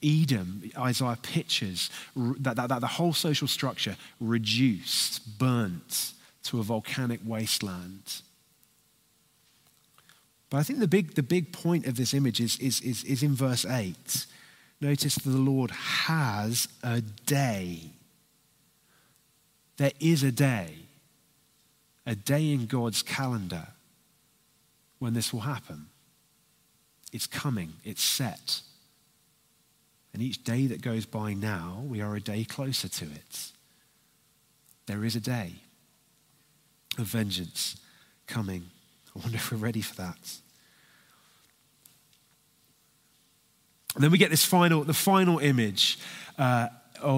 Edom, 0.02 0.70
Isaiah 0.78 1.18
pictures 1.22 1.90
that, 2.16 2.56
that, 2.56 2.68
that 2.68 2.80
the 2.80 2.86
whole 2.86 3.12
social 3.12 3.48
structure 3.48 3.96
reduced, 4.20 5.38
burnt 5.38 6.12
to 6.44 6.60
a 6.60 6.62
volcanic 6.62 7.20
wasteland. 7.24 8.22
But 10.48 10.58
I 10.58 10.62
think 10.64 10.80
the 10.80 10.88
big, 10.88 11.14
the 11.14 11.22
big 11.22 11.52
point 11.52 11.86
of 11.86 11.96
this 11.96 12.12
image 12.12 12.40
is, 12.40 12.58
is, 12.58 12.80
is, 12.80 13.04
is 13.04 13.22
in 13.22 13.34
verse 13.34 13.64
8. 13.64 14.26
Notice 14.80 15.14
that 15.16 15.30
the 15.30 15.36
Lord 15.36 15.70
has 15.70 16.66
a 16.82 17.00
day. 17.00 17.90
There 19.76 19.92
is 20.00 20.22
a 20.22 20.32
day, 20.32 20.74
a 22.04 22.14
day 22.14 22.50
in 22.52 22.66
God's 22.66 23.02
calendar 23.02 23.68
when 24.98 25.14
this 25.14 25.32
will 25.32 25.40
happen. 25.40 25.86
It's 27.12 27.26
coming, 27.26 27.74
it's 27.84 28.02
set. 28.02 28.60
And 30.12 30.22
each 30.22 30.42
day 30.42 30.66
that 30.66 30.82
goes 30.82 31.06
by 31.06 31.34
now, 31.34 31.82
we 31.86 32.00
are 32.00 32.16
a 32.16 32.20
day 32.20 32.44
closer 32.44 32.88
to 32.88 33.04
it. 33.04 33.52
There 34.86 35.04
is 35.04 35.14
a 35.14 35.20
day 35.20 35.52
of 36.98 37.06
vengeance 37.06 37.76
coming. 38.26 38.66
I 39.14 39.20
wonder 39.20 39.36
if 39.36 39.52
we're 39.52 39.58
ready 39.58 39.82
for 39.82 39.94
that. 39.96 40.36
And 43.94 44.04
then 44.04 44.10
we 44.10 44.18
get 44.18 44.30
this 44.30 44.44
final, 44.44 44.84
the 44.84 44.94
final 44.94 45.38
image 45.38 45.98
uh, 46.38 46.68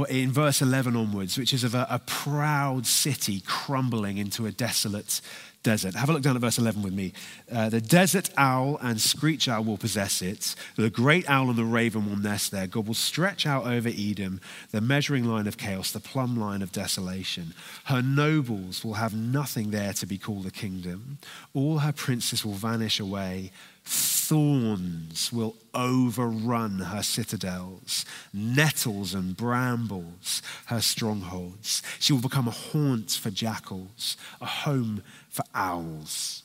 in 0.09 0.33
verse 0.33 0.63
11 0.63 0.97
onwards, 0.97 1.37
which 1.39 1.53
is 1.53 1.65
of 1.65 1.75
a, 1.75 1.87
a 1.91 1.99
proud 1.99 2.87
city 2.87 3.43
crumbling 3.47 4.19
into 4.19 4.47
a 4.47 4.53
desolate 4.53 5.21
desert. 5.63 5.95
Have 5.95 6.09
a 6.09 6.13
look 6.13 6.23
down 6.23 6.37
at 6.37 6.43
verse 6.43 6.59
11 6.59 6.83
with 6.83 6.93
me. 6.93 7.13
Uh, 7.51 7.69
the 7.69 7.81
desert 7.81 8.31
owl 8.37 8.79
and 8.83 9.01
screech 9.01 9.49
owl 9.49 9.65
will 9.65 9.79
possess 9.79 10.23
it. 10.23 10.55
The 10.77 10.91
great 10.91 11.29
owl 11.29 11.51
and 11.51 11.59
the 11.59 11.65
raven 11.65 12.09
will 12.09 12.17
nest 12.17 12.51
there. 12.51 12.67
God 12.67 12.87
will 12.87 12.95
stretch 12.95 13.47
out 13.47 13.67
over 13.67 13.89
Edom 13.89 14.41
the 14.71 14.81
measuring 14.81 15.25
line 15.25 15.47
of 15.47 15.57
chaos, 15.57 15.93
the 15.93 16.01
plumb 16.01 16.37
line 16.37 16.63
of 16.63 16.73
desolation. 16.73 17.55
Her 17.85 18.03
nobles 18.03 18.85
will 18.85 18.95
have 18.95 19.15
nothing 19.15 19.71
there 19.71 19.93
to 19.95 20.07
be 20.07 20.19
called 20.19 20.47
a 20.47 20.51
kingdom. 20.51 21.19
All 21.55 21.79
her 21.79 21.93
princes 21.93 22.45
will 22.45 22.55
vanish 22.55 22.99
away. 22.99 23.53
Thorns 23.85 25.33
will 25.33 25.57
overrun 25.75 26.79
her 26.79 27.03
citadels, 27.03 28.05
nettles 28.33 29.13
and 29.13 29.37
brambles 29.37 30.41
her 30.67 30.81
strongholds. 30.81 31.83
She 31.99 32.13
will 32.13 32.21
become 32.21 32.47
a 32.47 32.53
haunt 32.53 33.11
for 33.11 33.31
jackals, 33.31 34.17
a 34.41 34.47
home 34.47 35.03
for 35.33 35.45
owls. 35.55 36.43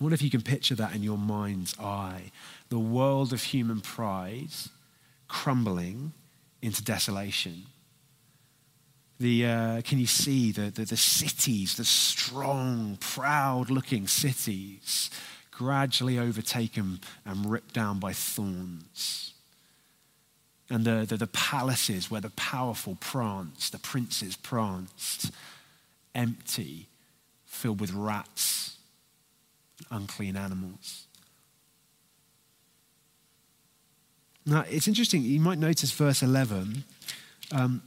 Wonder 0.00 0.14
if 0.14 0.22
you 0.22 0.30
can 0.30 0.42
picture 0.42 0.76
that 0.76 0.94
in 0.94 1.02
your 1.02 1.18
mind's 1.18 1.78
eye. 1.78 2.30
The 2.68 2.78
world 2.78 3.32
of 3.32 3.42
human 3.42 3.80
pride 3.80 4.50
crumbling 5.26 6.12
into 6.62 6.82
desolation. 6.84 7.64
The, 9.18 9.46
uh, 9.46 9.82
can 9.82 9.98
you 9.98 10.06
see 10.06 10.52
the, 10.52 10.70
the, 10.70 10.84
the 10.84 10.96
cities, 10.96 11.76
the 11.76 11.84
strong, 11.84 12.96
proud 13.00 13.70
looking 13.70 14.06
cities, 14.06 15.10
gradually 15.50 16.16
overtaken 16.16 17.00
and 17.26 17.50
ripped 17.50 17.74
down 17.74 17.98
by 17.98 18.12
thorns? 18.12 19.34
And 20.70 20.84
the, 20.84 21.06
the, 21.08 21.16
the 21.16 21.26
palaces 21.26 22.08
where 22.08 22.20
the 22.20 22.30
powerful 22.30 22.96
pranced, 23.00 23.72
the 23.72 23.78
princes 23.78 24.36
pranced, 24.36 25.32
empty 26.14 26.87
filled 27.58 27.80
with 27.80 27.92
rats, 27.92 28.76
unclean 29.90 30.36
animals. 30.36 31.06
Now, 34.46 34.64
it's 34.70 34.88
interesting. 34.88 35.22
You 35.22 35.40
might 35.40 35.58
notice 35.58 35.90
verse 35.90 36.22
11. 36.22 36.84
Um, 37.52 37.82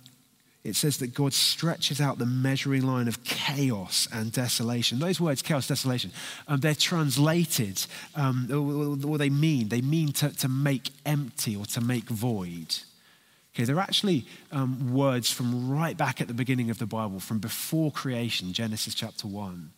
it 0.64 0.76
says 0.76 0.98
that 0.98 1.16
God 1.16 1.34
stretches 1.34 2.00
out 2.00 2.20
the 2.20 2.26
measuring 2.28 2.84
line 2.84 3.08
of 3.08 3.24
chaos 3.24 4.08
and 4.14 4.32
desolation. 4.32 5.00
Those 5.00 5.20
words, 5.20 5.42
chaos, 5.42 5.68
desolation, 5.68 6.12
um, 6.48 6.60
they're 6.60 6.76
translated, 6.76 7.84
um, 8.16 8.48
what 9.02 9.18
they 9.18 9.32
mean, 9.32 9.70
they 9.70 9.82
mean 9.82 10.12
to, 10.14 10.30
to 10.38 10.48
make 10.48 10.92
empty 11.04 11.56
or 11.56 11.66
to 11.68 11.82
make 11.82 12.04
void. 12.10 12.76
Okay, 13.54 13.66
they're 13.66 13.80
actually 13.80 14.26
um, 14.52 14.94
words 14.94 15.30
from 15.30 15.70
right 15.70 15.98
back 15.98 16.22
at 16.22 16.28
the 16.28 16.34
beginning 16.34 16.70
of 16.70 16.78
the 16.78 16.86
Bible, 16.86 17.20
from 17.20 17.40
before 17.40 17.92
creation, 17.92 18.54
Genesis 18.54 18.94
chapter 18.94 19.28
1, 19.28 19.72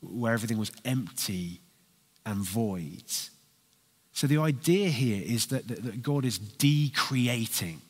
where 0.00 0.32
everything 0.32 0.56
was 0.56 0.72
empty 0.84 1.60
and 2.24 2.38
void. 2.38 3.04
So 4.12 4.26
the 4.26 4.38
idea 4.38 4.88
here 4.88 5.22
is 5.24 5.46
that, 5.46 5.68
that, 5.68 5.82
that 5.84 6.02
God 6.02 6.24
is 6.24 6.38
decreating. 6.38 7.82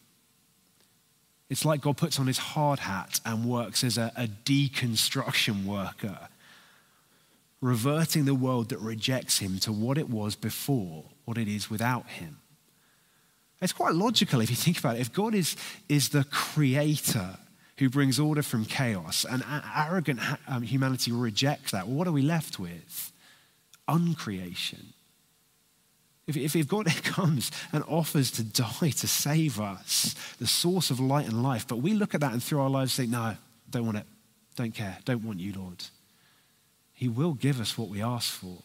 It's 1.48 1.64
like 1.64 1.82
God 1.82 1.96
puts 1.96 2.18
on 2.18 2.26
his 2.26 2.38
hard 2.38 2.80
hat 2.80 3.20
and 3.24 3.44
works 3.44 3.84
as 3.84 3.98
a, 3.98 4.10
a 4.16 4.26
deconstruction 4.26 5.64
worker, 5.64 6.28
reverting 7.60 8.24
the 8.24 8.34
world 8.34 8.70
that 8.70 8.78
rejects 8.78 9.38
him 9.38 9.58
to 9.60 9.72
what 9.72 9.98
it 9.98 10.08
was 10.08 10.34
before, 10.34 11.04
what 11.24 11.38
it 11.38 11.46
is 11.46 11.70
without 11.70 12.08
him. 12.08 12.41
It's 13.62 13.72
quite 13.72 13.94
logical 13.94 14.40
if 14.40 14.50
you 14.50 14.56
think 14.56 14.80
about 14.80 14.96
it. 14.96 15.00
If 15.00 15.12
God 15.12 15.34
is, 15.34 15.56
is 15.88 16.08
the 16.08 16.24
creator 16.24 17.38
who 17.78 17.88
brings 17.88 18.18
order 18.18 18.42
from 18.42 18.64
chaos 18.64 19.24
and 19.28 19.44
arrogant 19.74 20.18
um, 20.48 20.62
humanity 20.62 21.12
rejects 21.12 21.70
that, 21.70 21.86
well, 21.86 21.96
what 21.96 22.08
are 22.08 22.12
we 22.12 22.22
left 22.22 22.58
with? 22.58 23.12
Uncreation. 23.86 24.92
If, 26.26 26.36
if, 26.36 26.56
if 26.56 26.66
God 26.66 26.86
comes 27.04 27.52
and 27.72 27.84
offers 27.86 28.32
to 28.32 28.42
die 28.42 28.90
to 28.90 29.06
save 29.06 29.60
us, 29.60 30.16
the 30.40 30.46
source 30.48 30.90
of 30.90 30.98
light 30.98 31.28
and 31.28 31.42
life, 31.42 31.66
but 31.68 31.76
we 31.76 31.94
look 31.94 32.16
at 32.16 32.20
that 32.20 32.32
and 32.32 32.42
through 32.42 32.60
our 32.60 32.70
lives 32.70 32.92
say, 32.92 33.06
no, 33.06 33.36
don't 33.70 33.86
want 33.86 33.98
it, 33.98 34.06
don't 34.56 34.74
care, 34.74 34.98
don't 35.04 35.24
want 35.24 35.38
you, 35.38 35.52
Lord. 35.52 35.84
He 36.94 37.08
will 37.08 37.34
give 37.34 37.60
us 37.60 37.78
what 37.78 37.88
we 37.88 38.02
ask 38.02 38.32
for, 38.32 38.58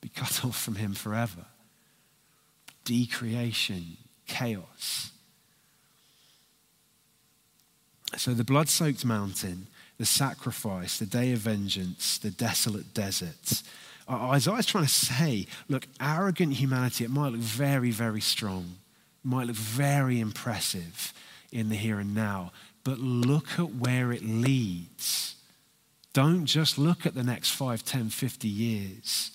be 0.00 0.08
cut 0.08 0.44
off 0.44 0.60
from 0.60 0.76
Him 0.76 0.94
forever 0.94 1.46
decreation, 2.84 3.96
chaos. 4.26 5.10
So 8.16 8.34
the 8.34 8.44
blood 8.44 8.68
soaked 8.68 9.04
mountain, 9.04 9.68
the 9.98 10.06
sacrifice, 10.06 10.98
the 10.98 11.06
day 11.06 11.32
of 11.32 11.40
vengeance, 11.40 12.18
the 12.18 12.30
desolate 12.30 12.92
desert. 12.92 13.62
Uh, 14.08 14.30
Isaiah's 14.30 14.66
trying 14.66 14.84
to 14.84 14.90
say, 14.90 15.46
look, 15.68 15.86
arrogant 16.00 16.54
humanity, 16.54 17.04
it 17.04 17.10
might 17.10 17.32
look 17.32 17.40
very, 17.40 17.90
very 17.90 18.20
strong, 18.20 18.76
it 19.24 19.28
might 19.28 19.46
look 19.46 19.56
very 19.56 20.20
impressive 20.20 21.12
in 21.50 21.68
the 21.68 21.76
here 21.76 21.98
and 21.98 22.14
now, 22.14 22.52
but 22.84 22.98
look 22.98 23.58
at 23.58 23.74
where 23.74 24.12
it 24.12 24.24
leads. 24.24 25.36
Don't 26.12 26.44
just 26.44 26.78
look 26.78 27.06
at 27.06 27.14
the 27.14 27.22
next 27.22 27.50
5, 27.50 27.84
10, 27.84 28.10
50 28.10 28.48
years. 28.48 29.30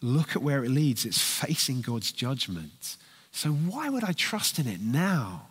Look 0.00 0.36
at 0.36 0.42
where 0.42 0.64
it 0.64 0.70
leads. 0.70 1.04
It's 1.04 1.20
facing 1.20 1.80
God's 1.80 2.12
judgment. 2.12 2.96
So, 3.32 3.50
why 3.50 3.88
would 3.88 4.04
I 4.04 4.12
trust 4.12 4.58
in 4.58 4.66
it 4.66 4.80
now? 4.80 5.48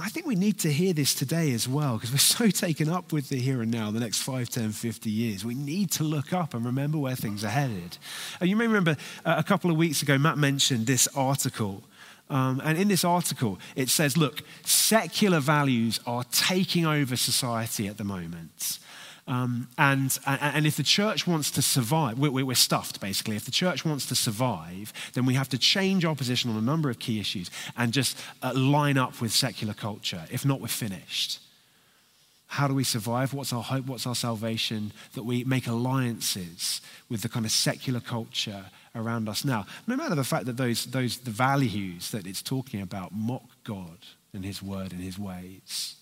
I 0.00 0.08
think 0.08 0.26
we 0.26 0.34
need 0.34 0.58
to 0.60 0.72
hear 0.72 0.92
this 0.92 1.14
today 1.14 1.52
as 1.52 1.68
well 1.68 1.94
because 1.94 2.10
we're 2.10 2.18
so 2.18 2.48
taken 2.48 2.88
up 2.88 3.12
with 3.12 3.28
the 3.28 3.38
here 3.38 3.62
and 3.62 3.70
now, 3.70 3.90
the 3.90 4.00
next 4.00 4.22
5, 4.22 4.48
10, 4.48 4.72
50 4.72 5.10
years. 5.10 5.44
We 5.44 5.54
need 5.54 5.90
to 5.92 6.04
look 6.04 6.32
up 6.32 6.54
and 6.54 6.64
remember 6.64 6.98
where 6.98 7.14
things 7.14 7.44
are 7.44 7.48
headed. 7.48 7.98
And 8.40 8.50
you 8.50 8.56
may 8.56 8.66
remember 8.66 8.96
uh, 9.24 9.36
a 9.38 9.44
couple 9.44 9.70
of 9.70 9.76
weeks 9.76 10.02
ago, 10.02 10.18
Matt 10.18 10.38
mentioned 10.38 10.86
this 10.86 11.06
article. 11.14 11.84
Um, 12.30 12.60
and 12.64 12.78
in 12.78 12.88
this 12.88 13.04
article, 13.04 13.58
it 13.76 13.88
says, 13.88 14.16
look, 14.16 14.42
secular 14.64 15.40
values 15.40 16.00
are 16.06 16.24
taking 16.24 16.86
over 16.86 17.16
society 17.16 17.86
at 17.86 17.98
the 17.98 18.04
moment. 18.04 18.78
Um, 19.26 19.68
and, 19.78 20.18
and 20.26 20.66
if 20.66 20.76
the 20.76 20.82
church 20.82 21.26
wants 21.26 21.50
to 21.52 21.62
survive, 21.62 22.18
we're, 22.18 22.54
stuffed 22.54 23.00
basically. 23.00 23.36
If 23.36 23.46
the 23.46 23.50
church 23.50 23.84
wants 23.84 24.06
to 24.06 24.14
survive, 24.14 24.92
then 25.14 25.24
we 25.24 25.34
have 25.34 25.48
to 25.50 25.58
change 25.58 26.04
our 26.04 26.14
position 26.14 26.50
on 26.50 26.56
a 26.56 26.60
number 26.60 26.90
of 26.90 26.98
key 26.98 27.20
issues 27.20 27.50
and 27.76 27.92
just 27.92 28.18
uh, 28.42 28.52
line 28.54 28.98
up 28.98 29.20
with 29.20 29.32
secular 29.32 29.74
culture. 29.74 30.24
If 30.30 30.44
not, 30.44 30.60
we're 30.60 30.68
finished. 30.68 31.40
How 32.48 32.68
do 32.68 32.74
we 32.74 32.84
survive? 32.84 33.32
What's 33.32 33.52
our 33.52 33.62
hope? 33.62 33.86
What's 33.86 34.06
our 34.06 34.14
salvation? 34.14 34.92
That 35.14 35.24
we 35.24 35.42
make 35.44 35.66
alliances 35.66 36.82
with 37.08 37.22
the 37.22 37.28
kind 37.28 37.46
of 37.46 37.50
secular 37.50 38.00
culture 38.00 38.66
around 38.94 39.28
us 39.28 39.44
now. 39.44 39.66
No 39.86 39.96
matter 39.96 40.14
the 40.14 40.22
fact 40.22 40.44
that 40.46 40.56
those, 40.56 40.84
those 40.86 41.16
the 41.18 41.30
values 41.30 42.10
that 42.10 42.26
it's 42.26 42.42
talking 42.42 42.80
about 42.80 43.10
mock 43.12 43.42
God 43.64 43.98
and 44.32 44.44
His 44.44 44.62
word 44.62 44.92
and 44.92 45.00
His 45.00 45.18
ways. 45.18 45.96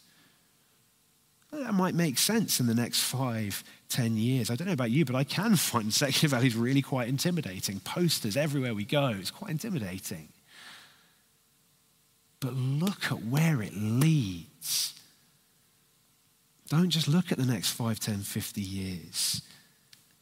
That 1.52 1.74
might 1.74 1.94
make 1.94 2.16
sense 2.16 2.60
in 2.60 2.66
the 2.66 2.74
next 2.74 3.02
five, 3.02 3.62
ten 3.90 4.16
years. 4.16 4.50
I 4.50 4.56
don't 4.56 4.66
know 4.66 4.72
about 4.72 4.90
you, 4.90 5.04
but 5.04 5.14
I 5.14 5.24
can 5.24 5.56
find 5.56 5.92
secular 5.92 6.30
values 6.30 6.56
really 6.56 6.82
quite 6.82 7.08
intimidating. 7.08 7.80
Posters 7.80 8.36
everywhere 8.36 8.74
we 8.74 8.84
go, 8.84 9.08
it's 9.18 9.30
quite 9.30 9.50
intimidating. 9.50 10.28
But 12.40 12.54
look 12.54 13.12
at 13.12 13.24
where 13.24 13.62
it 13.62 13.72
leads. 13.74 14.94
Don't 16.68 16.90
just 16.90 17.06
look 17.06 17.30
at 17.30 17.38
the 17.38 17.46
next 17.46 17.72
5, 17.72 18.00
10, 18.00 18.20
50 18.20 18.60
years. 18.60 19.42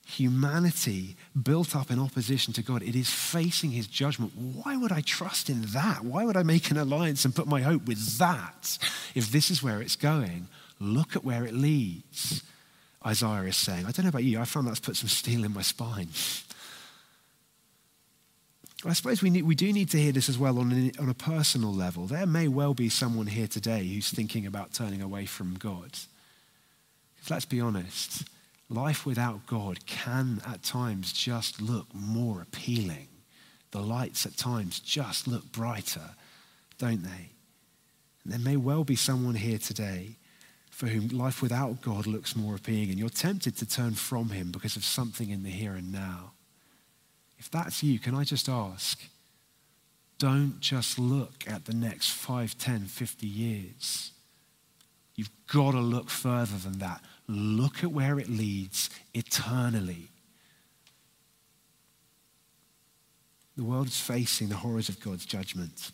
Humanity 0.05 1.17
built 1.41 1.77
up 1.77 1.93
in 1.93 2.01
opposition 2.01 2.53
to 2.55 2.63
God, 2.63 2.83
it 2.83 2.97
is 2.97 3.09
facing 3.09 3.71
his 3.71 3.87
judgment. 3.87 4.33
Why 4.37 4.77
would 4.77 4.91
I 4.91 5.01
trust 5.01 5.49
in 5.49 5.63
that? 5.67 6.05
Why 6.05 6.25
would 6.25 6.37
I 6.37 6.43
make 6.43 6.73
an 6.73 6.77
alliance 6.77 7.25
and 7.25 7.35
put 7.35 7.47
my 7.47 7.63
hope 7.63 7.87
with 7.87 8.19
that 8.19 8.77
if 9.15 9.31
this 9.31 9.51
is 9.51 9.63
where 9.63 9.81
it's 9.81 9.95
going? 9.95 10.49
Look 10.81 11.15
at 11.15 11.25
where 11.25 11.45
it 11.45 11.53
leads, 11.53 12.43
Isaiah 13.07 13.43
is 13.43 13.57
saying. 13.57 13.85
I 13.85 13.91
don't 13.91 14.05
know 14.05 14.09
about 14.09 14.25
you, 14.25 14.41
I 14.41 14.45
found 14.45 14.67
that's 14.67 14.81
put 14.81 14.97
some 14.97 15.09
steel 15.09 15.45
in 15.45 15.53
my 15.53 15.63
spine. 15.63 16.09
I 18.85 18.95
suppose 18.95 19.23
we, 19.23 19.29
need, 19.29 19.43
we 19.43 19.55
do 19.55 19.71
need 19.75 19.91
to 19.91 19.99
hear 19.99 20.13
this 20.13 20.31
as 20.31 20.39
well 20.39 20.59
on, 20.59 20.73
an, 20.73 20.93
on 20.99 21.11
a 21.11 21.15
personal 21.15 21.73
level. 21.73 22.07
There 22.07 22.27
may 22.27 22.49
well 22.49 22.73
be 22.73 22.89
someone 22.89 23.27
here 23.27 23.47
today 23.47 23.87
who's 23.87 24.11
thinking 24.11 24.47
about 24.47 24.73
turning 24.73 25.03
away 25.03 25.27
from 25.27 25.55
God. 25.57 25.99
Because 27.15 27.31
let's 27.31 27.45
be 27.45 27.61
honest, 27.61 28.27
life 28.71 29.05
without 29.05 29.47
God 29.47 29.85
can 29.85 30.41
at 30.49 30.63
times 30.63 31.13
just 31.13 31.61
look 31.61 31.89
more 31.93 32.41
appealing. 32.41 33.09
The 33.73 33.83
lights 33.83 34.25
at 34.25 34.39
times 34.39 34.81
just 34.81 35.29
look 35.29 35.53
brighter, 35.53 36.15
don't 36.79 37.03
they? 37.03 37.31
And 38.25 38.33
there 38.33 38.39
may 38.39 38.57
well 38.57 38.85
be 38.85 38.97
someone 38.97 39.35
here 39.35 39.59
today 39.59 40.17
for 40.81 40.87
whom 40.87 41.09
life 41.09 41.43
without 41.43 41.83
God 41.83 42.07
looks 42.07 42.35
more 42.35 42.55
appealing, 42.55 42.89
and 42.89 42.99
you're 42.99 43.11
tempted 43.11 43.55
to 43.59 43.67
turn 43.67 43.93
from 43.93 44.31
Him 44.31 44.51
because 44.51 44.77
of 44.77 44.85
something 44.85 45.29
in 45.29 45.43
the 45.43 45.51
here 45.51 45.75
and 45.75 45.93
now. 45.93 46.33
If 47.37 47.51
that's 47.51 47.83
you, 47.83 47.99
can 47.99 48.15
I 48.15 48.25
just 48.25 48.49
ask? 48.49 48.99
Don't 50.19 50.59
just 50.59 50.99
look 50.99 51.45
at 51.47 51.67
the 51.67 51.75
next 51.75 52.13
5, 52.13 52.57
10, 52.57 52.87
50 52.87 53.27
years. 53.27 54.13
You've 55.17 55.29
got 55.53 55.73
to 55.73 55.81
look 55.81 56.09
further 56.09 56.57
than 56.57 56.79
that. 56.79 57.03
Look 57.29 57.85
at 57.85 57.93
where 57.93 58.19
it 58.19 58.31
leads 58.31 58.89
eternally. 59.13 60.09
The 63.55 63.65
world 63.65 63.89
is 63.89 64.01
facing 64.01 64.49
the 64.49 64.57
horrors 64.57 64.89
of 64.89 64.99
God's 64.99 65.27
judgment. 65.27 65.91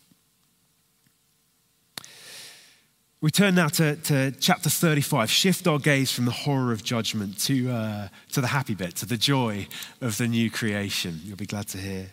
We 3.22 3.31
turn 3.31 3.55
now 3.55 3.68
to, 3.68 3.96
to 3.96 4.31
chapter 4.33 4.68
35, 4.68 5.31
shift 5.31 5.66
our 5.66 5.79
gaze 5.79 6.12
from 6.12 6.26
the 6.26 6.31
horror 6.31 6.70
of 6.70 6.85
judgment 6.85 7.38
to, 7.44 7.70
uh, 7.70 8.09
to 8.33 8.42
the 8.42 8.48
happy 8.48 8.74
bit, 8.74 8.94
to 8.96 9.07
the 9.07 9.16
joy 9.16 9.68
of 10.02 10.18
the 10.18 10.29
new 10.29 10.50
creation. 10.50 11.22
You'll 11.24 11.38
be 11.38 11.46
glad 11.46 11.66
to 11.68 11.79
hear. 11.79 12.11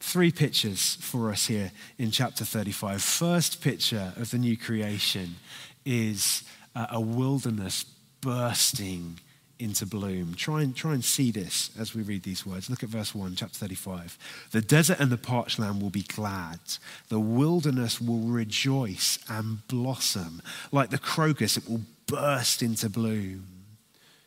Three 0.00 0.32
pictures 0.32 0.96
for 1.00 1.30
us 1.30 1.46
here 1.46 1.70
in 1.96 2.10
chapter 2.10 2.44
35. 2.44 3.02
First 3.02 3.62
picture 3.62 4.14
of 4.16 4.32
the 4.32 4.38
new 4.38 4.56
creation 4.56 5.36
is 5.84 6.42
uh, 6.74 6.86
a 6.90 7.00
wilderness 7.00 7.84
bursting 8.20 9.20
into 9.58 9.86
bloom. 9.86 10.34
Try 10.34 10.62
and, 10.62 10.74
try 10.74 10.92
and 10.92 11.04
see 11.04 11.30
this 11.30 11.70
as 11.78 11.94
we 11.94 12.02
read 12.02 12.22
these 12.22 12.44
words. 12.44 12.68
Look 12.68 12.82
at 12.82 12.88
verse 12.88 13.14
1, 13.14 13.36
chapter 13.36 13.58
35. 13.58 14.18
The 14.50 14.60
desert 14.60 15.00
and 15.00 15.10
the 15.10 15.16
parched 15.16 15.58
land 15.58 15.80
will 15.80 15.90
be 15.90 16.02
glad. 16.02 16.60
The 17.08 17.20
wilderness 17.20 18.00
will 18.00 18.20
rejoice 18.20 19.18
and 19.28 19.66
blossom. 19.68 20.42
Like 20.72 20.90
the 20.90 20.98
crocus, 20.98 21.56
it 21.56 21.68
will 21.68 21.82
burst 22.06 22.62
into 22.62 22.88
bloom. 22.88 23.46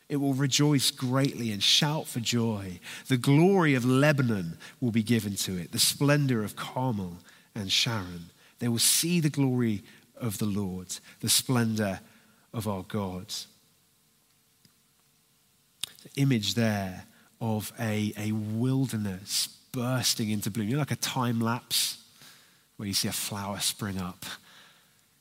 It 0.08 0.16
will 0.16 0.34
rejoice 0.34 0.90
greatly 0.90 1.52
and 1.52 1.62
shout 1.62 2.08
for 2.08 2.18
joy. 2.18 2.80
The 3.06 3.16
glory 3.16 3.74
of 3.74 3.84
Lebanon 3.84 4.58
will 4.80 4.90
be 4.90 5.04
given 5.04 5.36
to 5.36 5.56
it, 5.56 5.70
the 5.70 5.78
splendor 5.78 6.42
of 6.42 6.56
Carmel 6.56 7.18
and 7.54 7.70
Sharon. 7.70 8.30
They 8.58 8.68
will 8.68 8.80
see 8.80 9.20
the 9.20 9.30
glory 9.30 9.84
of 10.16 10.38
the 10.38 10.46
Lord, 10.46 10.96
the 11.20 11.28
splendor 11.28 12.00
of 12.52 12.66
our 12.66 12.82
God 12.82 13.32
image 16.16 16.54
there 16.54 17.04
of 17.40 17.72
a, 17.78 18.12
a 18.18 18.32
wilderness 18.32 19.48
bursting 19.72 20.30
into 20.30 20.50
bloom. 20.50 20.68
You 20.68 20.74
know, 20.74 20.80
like 20.80 20.90
a 20.90 20.96
time 20.96 21.40
lapse 21.40 21.98
where 22.76 22.86
you 22.86 22.94
see 22.94 23.08
a 23.08 23.12
flower 23.12 23.58
spring 23.60 23.98
up. 23.98 24.24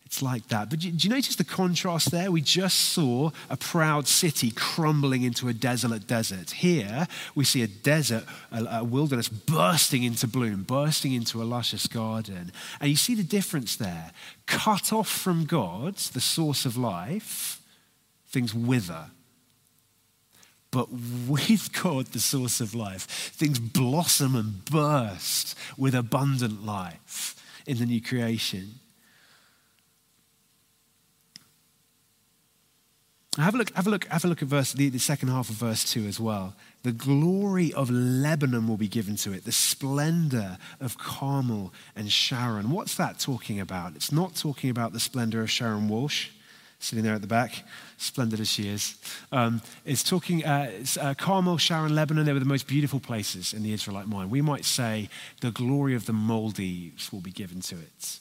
It's 0.09 0.23
like 0.23 0.47
that. 0.47 0.71
But 0.71 0.79
do 0.79 0.89
you 0.89 1.09
notice 1.09 1.35
the 1.35 1.43
contrast 1.43 2.09
there? 2.09 2.31
We 2.31 2.41
just 2.41 2.77
saw 2.79 3.29
a 3.47 3.55
proud 3.55 4.07
city 4.07 4.49
crumbling 4.49 5.21
into 5.21 5.49
a 5.49 5.53
desolate 5.53 6.07
desert. 6.07 6.49
Here, 6.49 7.07
we 7.35 7.43
see 7.43 7.61
a 7.61 7.67
desert, 7.67 8.23
a, 8.51 8.79
a, 8.79 8.83
wilderness 8.83 9.29
bursting 9.29 10.01
into 10.01 10.25
bloom, 10.25 10.63
bursting 10.63 11.13
into 11.13 11.43
a 11.43 11.45
luscious 11.45 11.85
garden. 11.85 12.51
And 12.81 12.89
you 12.89 12.95
see 12.95 13.13
the 13.13 13.21
difference 13.21 13.75
there. 13.75 14.09
Cut 14.47 14.91
off 14.91 15.07
from 15.07 15.45
God, 15.45 15.97
the 15.97 16.21
source 16.21 16.65
of 16.65 16.75
life, 16.75 17.61
things 18.29 18.51
wither. 18.51 19.11
But 20.71 20.89
with 20.91 21.71
God, 21.81 22.07
the 22.07 22.19
source 22.19 22.61
of 22.61 22.75
life, 22.75 23.03
things 23.03 23.59
blossom 23.59 24.35
and 24.35 24.63
burst 24.65 25.57
with 25.77 25.95
abundant 25.95 26.63
life 26.65 27.35
in 27.65 27.77
the 27.77 27.85
new 27.85 28.01
creation. 28.01 28.75
Have 33.37 33.55
a 33.55 33.57
look, 33.57 33.73
have 33.73 33.87
a 33.87 33.89
look, 33.89 34.05
have 34.05 34.25
a 34.25 34.27
look 34.27 34.41
at 34.41 34.47
verse, 34.47 34.73
the, 34.73 34.89
the 34.89 34.99
second 34.99 35.29
half 35.29 35.49
of 35.49 35.55
verse 35.55 35.89
2 35.91 36.05
as 36.07 36.19
well. 36.19 36.55
The 36.83 36.91
glory 36.91 37.71
of 37.73 37.89
Lebanon 37.89 38.67
will 38.67 38.77
be 38.77 38.87
given 38.87 39.15
to 39.17 39.31
it, 39.33 39.45
the 39.45 39.51
splendor 39.51 40.57
of 40.79 40.97
Carmel 40.97 41.73
and 41.95 42.11
Sharon. 42.11 42.71
What's 42.71 42.95
that 42.95 43.19
talking 43.19 43.59
about? 43.59 43.95
It's 43.95 44.11
not 44.11 44.35
talking 44.35 44.69
about 44.69 44.93
the 44.93 44.99
splendor 44.99 45.41
of 45.41 45.49
Sharon 45.49 45.87
Walsh 45.87 46.29
sitting 46.79 47.03
there 47.03 47.13
at 47.13 47.21
the 47.21 47.27
back, 47.27 47.63
splendid 47.97 48.39
as 48.39 48.49
she 48.49 48.69
is. 48.69 48.95
Um, 49.31 49.61
it's 49.85 50.03
talking, 50.03 50.45
uh, 50.45 50.71
uh, 50.99 51.13
Carmel, 51.15 51.57
Sharon, 51.57 51.93
Lebanon, 51.93 52.25
they 52.25 52.33
were 52.33 52.39
the 52.39 52.45
most 52.45 52.67
beautiful 52.67 53.01
places 53.01 53.53
in 53.53 53.63
the 53.63 53.73
Israelite 53.73 54.07
mind. 54.07 54.31
We 54.31 54.41
might 54.41 54.65
say 54.65 55.09
the 55.41 55.51
glory 55.51 55.93
of 55.93 56.05
the 56.05 56.13
Maldives 56.13 57.11
will 57.11 57.19
be 57.19 57.31
given 57.31 57.59
to 57.61 57.75
it, 57.75 58.19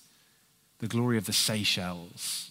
the 0.80 0.88
glory 0.88 1.16
of 1.16 1.26
the 1.26 1.32
Seychelles 1.32 2.50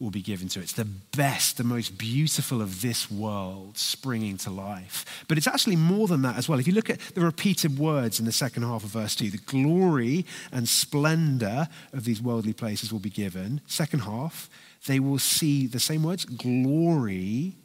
will 0.00 0.10
be 0.10 0.22
given 0.22 0.48
to 0.48 0.60
it. 0.60 0.62
It's 0.62 0.72
the 0.72 0.86
best, 1.14 1.58
the 1.58 1.64
most 1.64 1.98
beautiful 1.98 2.62
of 2.62 2.80
this 2.80 3.10
world 3.10 3.76
springing 3.76 4.38
to 4.38 4.50
life. 4.50 5.24
But 5.28 5.36
it's 5.36 5.46
actually 5.46 5.76
more 5.76 6.08
than 6.08 6.22
that 6.22 6.38
as 6.38 6.48
well. 6.48 6.58
If 6.58 6.66
you 6.66 6.72
look 6.72 6.88
at 6.88 6.98
the 7.14 7.20
repeated 7.20 7.78
words 7.78 8.18
in 8.18 8.24
the 8.24 8.32
second 8.32 8.62
half 8.62 8.82
of 8.82 8.90
verse 8.90 9.14
2, 9.14 9.30
the 9.30 9.38
glory 9.38 10.24
and 10.50 10.66
splendor 10.66 11.68
of 11.92 12.04
these 12.04 12.22
worldly 12.22 12.54
places 12.54 12.90
will 12.90 12.98
be 12.98 13.10
given. 13.10 13.60
Second 13.66 14.00
half, 14.00 14.48
they 14.86 15.00
will 15.00 15.18
see 15.18 15.66
the 15.66 15.80
same 15.80 16.02
words 16.02 16.24
glory 16.24 17.56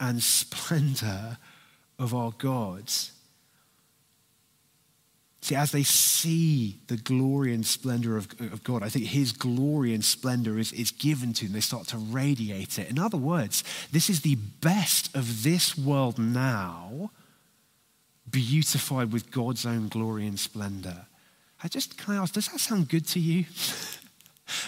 and 0.00 0.22
splendor 0.22 1.38
of 1.98 2.14
our 2.14 2.32
God. 2.32 2.90
See, 5.40 5.54
as 5.54 5.72
they 5.72 5.82
see 5.84 6.80
the 6.88 6.96
glory 6.96 7.54
and 7.54 7.64
splendor 7.64 8.16
of, 8.16 8.28
of 8.40 8.62
God, 8.64 8.82
I 8.82 8.88
think 8.88 9.06
his 9.06 9.32
glory 9.32 9.94
and 9.94 10.04
splendor 10.04 10.58
is, 10.58 10.72
is 10.72 10.90
given 10.90 11.32
to 11.34 11.44
them. 11.44 11.54
They 11.54 11.60
start 11.60 11.86
to 11.88 11.96
radiate 11.96 12.78
it. 12.78 12.90
In 12.90 12.98
other 12.98 13.16
words, 13.16 13.64
this 13.92 14.10
is 14.10 14.20
the 14.20 14.34
best 14.34 15.14
of 15.16 15.44
this 15.44 15.78
world 15.78 16.18
now, 16.18 17.12
beautified 18.30 19.12
with 19.12 19.30
God's 19.30 19.64
own 19.64 19.88
glory 19.88 20.26
and 20.26 20.38
splendor. 20.38 21.06
I 21.62 21.68
just, 21.68 21.96
can 21.96 22.14
I 22.14 22.18
ask, 22.18 22.34
does 22.34 22.48
that 22.48 22.60
sound 22.60 22.88
good 22.88 23.06
to 23.08 23.20
you? 23.20 23.46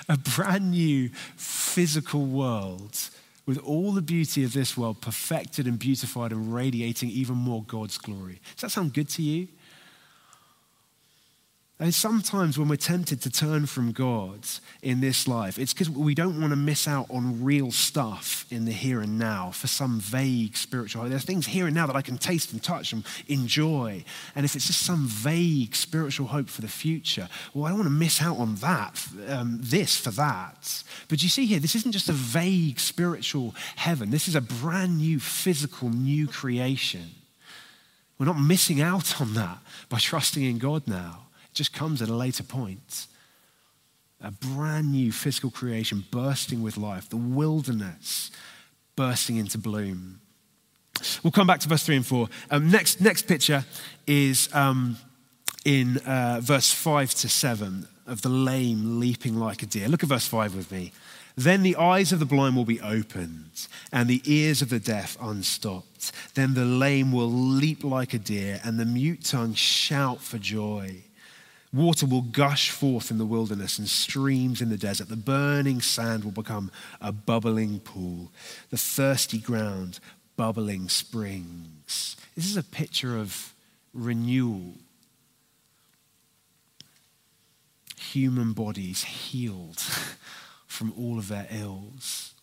a 0.09 0.17
brand 0.17 0.71
new 0.71 1.11
physical 1.37 2.27
world 2.27 2.99
with 3.47 3.59
all 3.59 3.93
the 3.93 4.03
beauty 4.03 4.45
of 4.45 4.53
this 4.53 4.77
world 4.77 5.01
perfected 5.01 5.67
and 5.67 5.79
beautified 5.79 6.33
and 6.33 6.55
radiating 6.55 7.11
even 7.11 7.37
more 7.37 7.65
God's 7.65 7.99
glory. 7.99 8.41
Does 8.55 8.63
that 8.63 8.71
sound 8.71 8.95
good 8.95 9.09
to 9.11 9.23
you? 9.23 9.49
And 11.81 11.95
sometimes 11.95 12.59
when 12.59 12.69
we're 12.69 12.77
tempted 12.77 13.23
to 13.23 13.31
turn 13.31 13.65
from 13.65 13.93
God 13.93 14.47
in 14.83 15.01
this 15.01 15.27
life, 15.27 15.59
it's 15.59 15.73
because 15.73 15.89
we 15.89 16.15
don't 16.15 16.39
want 16.39 16.53
to 16.53 16.57
miss 16.57 16.87
out 16.87 17.07
on 17.09 17.43
real 17.43 17.73
stuff 17.73 18.45
in 18.51 18.67
the 18.67 18.73
here 18.73 19.01
and 19.01 19.19
now 19.19 19.51
for 19.51 19.67
some 19.67 19.99
vague 19.99 20.59
spiritual. 20.59 21.05
There's 21.05 21.25
things 21.25 21.47
here 21.47 21.65
and 21.65 21.75
now 21.75 21.87
that 21.87 21.97
I 21.97 22.03
can 22.03 22.19
taste 22.19 22.53
and 22.53 22.63
touch 22.63 22.93
and 22.93 23.03
enjoy. 23.29 24.05
And 24.35 24.45
if 24.45 24.55
it's 24.55 24.67
just 24.67 24.83
some 24.83 25.07
vague 25.07 25.75
spiritual 25.75 26.27
hope 26.27 26.51
for 26.51 26.61
the 26.61 26.69
future, 26.69 27.31
well, 27.55 27.65
I 27.65 27.71
don't 27.71 27.79
want 27.79 27.87
to 27.87 27.95
miss 27.95 28.21
out 28.21 28.37
on 28.37 28.57
that, 28.57 29.03
um, 29.29 29.59
this 29.63 29.97
for 29.97 30.11
that. 30.11 30.85
But 31.09 31.23
you 31.23 31.31
see 31.31 31.47
here, 31.47 31.61
this 31.61 31.75
isn't 31.77 31.93
just 31.93 32.11
a 32.11 32.13
vague 32.13 32.79
spiritual 32.79 33.55
heaven, 33.77 34.11
this 34.11 34.29
is 34.29 34.35
a 34.35 34.43
brand 34.43 34.99
new 34.99 35.19
physical 35.19 35.89
new 35.89 36.27
creation. 36.27 37.13
We're 38.19 38.27
not 38.27 38.39
missing 38.39 38.83
out 38.83 39.19
on 39.19 39.33
that 39.33 39.61
by 39.89 39.97
trusting 39.99 40.45
in 40.45 40.59
God 40.59 40.87
now 40.87 41.29
just 41.61 41.75
comes 41.75 42.01
at 42.01 42.09
a 42.09 42.15
later 42.15 42.43
point. 42.43 43.07
A 44.23 44.31
brand 44.31 44.93
new 44.93 45.13
physical 45.13 45.51
creation 45.51 46.07
bursting 46.11 46.63
with 46.63 46.79
life, 46.79 47.11
the 47.11 47.19
wilderness 47.19 48.31
bursting 48.97 49.37
into 49.37 49.59
bloom. 49.59 50.23
We'll 51.23 51.33
come 51.33 51.47
back 51.47 51.61
to 51.61 51.69
verse 51.69 51.85
3 51.85 51.97
and 51.97 52.07
4. 52.07 52.29
Um, 52.51 52.71
next, 52.71 53.03
next 53.03 53.29
picture 53.29 53.67
is 54.07 54.49
um, 54.55 54.97
in 55.67 55.99
uh, 55.99 56.41
verse 56.43 56.73
5 56.73 57.11
to 57.17 57.29
7 57.29 57.87
of 58.07 58.23
the 58.23 58.31
lame 58.31 58.99
leaping 58.99 59.37
like 59.37 59.63
a 59.63 59.67
deer. 59.67 59.87
Look 59.87 60.03
at 60.03 60.09
verse 60.09 60.27
5 60.27 60.57
with 60.57 60.73
me. 60.73 60.93
Then 61.37 61.63
the 61.63 61.77
eyes 61.77 62.11
of 62.11 62.21
the 62.21 62.25
blind 62.25 62.57
will 62.57 62.65
be 62.65 62.81
opened, 62.81 63.69
and 63.93 64.09
the 64.09 64.23
ears 64.25 64.63
of 64.63 64.71
the 64.71 64.81
deaf 64.81 65.19
unstopped. 65.21 66.13
Then 66.35 66.55
the 66.55 66.65
lame 66.65 67.13
will 67.13 67.31
leap 67.31 67.85
like 67.85 68.15
a 68.15 68.19
deer, 68.19 68.63
and 68.65 68.81
the 68.81 68.87
mute 68.87 69.25
tongue 69.25 69.53
shout 69.53 70.23
for 70.23 70.39
joy. 70.39 71.05
Water 71.73 72.07
will 72.07 72.23
gush 72.23 72.71
forth 72.71 73.13
in 73.13 73.19
the 73.19 73.25
wilderness 73.25 73.79
and 73.79 73.89
streams 73.89 74.61
in 74.61 74.71
the 74.71 74.77
desert. 74.77 75.09
The 75.09 75.17
burning 75.17 75.81
sand 75.81 76.25
will 76.25 76.33
become 76.33 76.73
a 77.01 77.13
bubbling 77.13 77.79
pool, 77.79 78.33
the 78.71 78.77
thirsty 78.77 79.39
ground, 79.39 80.01
bubbling 80.37 80.89
springs. 80.89 82.17
This 82.35 82.47
is 82.47 82.57
a 82.57 82.65
picture 82.65 83.17
of 83.17 83.55
renewal. 83.95 84.75
Human 87.97 88.53
bodies 88.53 89.05
healed 89.05 89.79
from 90.67 90.93
all 90.99 91.19
of 91.19 91.29
their 91.29 91.47
ills, 91.51 92.35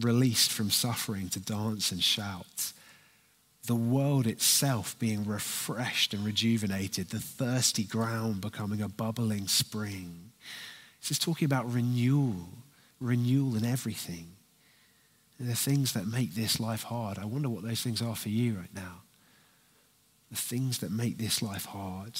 released 0.00 0.52
from 0.52 0.70
suffering 0.70 1.28
to 1.30 1.40
dance 1.40 1.90
and 1.90 2.02
shout 2.02 2.72
the 3.66 3.74
world 3.74 4.26
itself 4.26 4.98
being 4.98 5.24
refreshed 5.24 6.14
and 6.14 6.24
rejuvenated, 6.24 7.10
the 7.10 7.18
thirsty 7.18 7.84
ground 7.84 8.40
becoming 8.40 8.80
a 8.80 8.88
bubbling 8.88 9.48
spring. 9.48 10.32
This 11.00 11.12
is 11.12 11.18
talking 11.18 11.46
about 11.46 11.72
renewal, 11.72 12.48
renewal 13.00 13.56
in 13.56 13.64
everything. 13.64 14.28
And 15.38 15.48
the 15.48 15.54
things 15.54 15.92
that 15.92 16.06
make 16.06 16.34
this 16.34 16.58
life 16.58 16.84
hard, 16.84 17.18
I 17.18 17.24
wonder 17.24 17.48
what 17.48 17.62
those 17.62 17.82
things 17.82 18.00
are 18.00 18.16
for 18.16 18.28
you 18.28 18.54
right 18.54 18.74
now. 18.74 19.02
The 20.30 20.36
things 20.36 20.78
that 20.78 20.90
make 20.90 21.18
this 21.18 21.42
life 21.42 21.66
hard, 21.66 22.18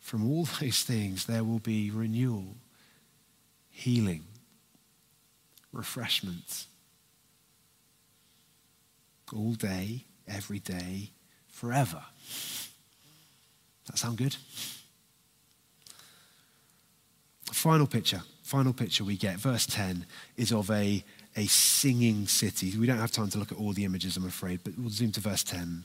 from 0.00 0.28
all 0.28 0.44
those 0.60 0.82
things, 0.82 1.26
there 1.26 1.44
will 1.44 1.60
be 1.60 1.90
renewal, 1.90 2.56
healing, 3.70 4.24
refreshment. 5.72 6.66
All 9.32 9.54
day, 9.54 10.04
every 10.30 10.58
day, 10.58 11.10
forever. 11.48 12.02
That 13.86 13.98
sound 13.98 14.18
good? 14.18 14.36
Final 17.52 17.86
picture, 17.86 18.22
final 18.42 18.72
picture 18.72 19.04
we 19.04 19.16
get, 19.16 19.36
verse 19.36 19.66
10, 19.66 20.06
is 20.36 20.52
of 20.52 20.70
a, 20.70 21.04
a 21.36 21.46
singing 21.46 22.26
city. 22.26 22.76
We 22.78 22.86
don't 22.86 22.98
have 22.98 23.10
time 23.10 23.28
to 23.30 23.38
look 23.38 23.52
at 23.52 23.58
all 23.58 23.72
the 23.72 23.84
images, 23.84 24.16
I'm 24.16 24.26
afraid, 24.26 24.60
but 24.64 24.78
we'll 24.78 24.90
zoom 24.90 25.12
to 25.12 25.20
verse 25.20 25.42
10. 25.42 25.84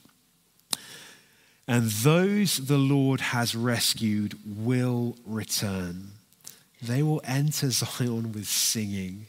And 1.68 1.90
those 1.90 2.58
the 2.58 2.78
Lord 2.78 3.20
has 3.20 3.56
rescued 3.56 4.38
will 4.46 5.18
return. 5.26 6.12
They 6.82 7.02
will 7.02 7.22
enter 7.24 7.72
Zion 7.72 8.32
with 8.32 8.48
singing, 8.48 9.26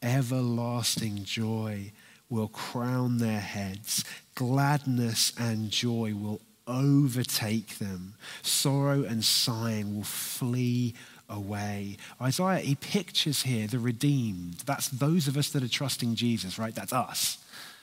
everlasting 0.00 1.24
joy 1.24 1.92
will 2.30 2.48
crown 2.48 3.18
their 3.18 3.40
heads. 3.40 4.04
Gladness 4.34 5.32
and 5.38 5.70
joy 5.70 6.14
will 6.14 6.40
overtake 6.66 7.78
them. 7.78 8.14
Sorrow 8.42 9.02
and 9.02 9.24
sighing 9.24 9.96
will 9.96 10.04
flee 10.04 10.94
away. 11.28 11.96
Isaiah, 12.20 12.58
he 12.58 12.74
pictures 12.74 13.42
here 13.42 13.66
the 13.66 13.78
redeemed. 13.78 14.62
That's 14.66 14.88
those 14.88 15.28
of 15.28 15.36
us 15.36 15.50
that 15.50 15.62
are 15.62 15.68
trusting 15.68 16.14
Jesus, 16.14 16.58
right? 16.58 16.74
That's 16.74 16.92
us. 16.92 17.38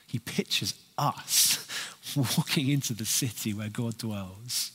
He 0.07 0.19
pictures 0.19 0.75
us 0.97 1.67
walking 2.15 2.69
into 2.69 2.93
the 2.93 3.05
city 3.05 3.53
where 3.53 3.69
God 3.69 3.97
dwells. 3.97 4.71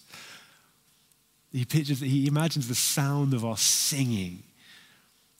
He 1.52 1.64
pictures, 1.64 2.00
he 2.00 2.26
imagines 2.26 2.68
the 2.68 2.74
sound 2.74 3.35
of 3.35 3.44
us 3.44 3.61
singing 3.61 4.42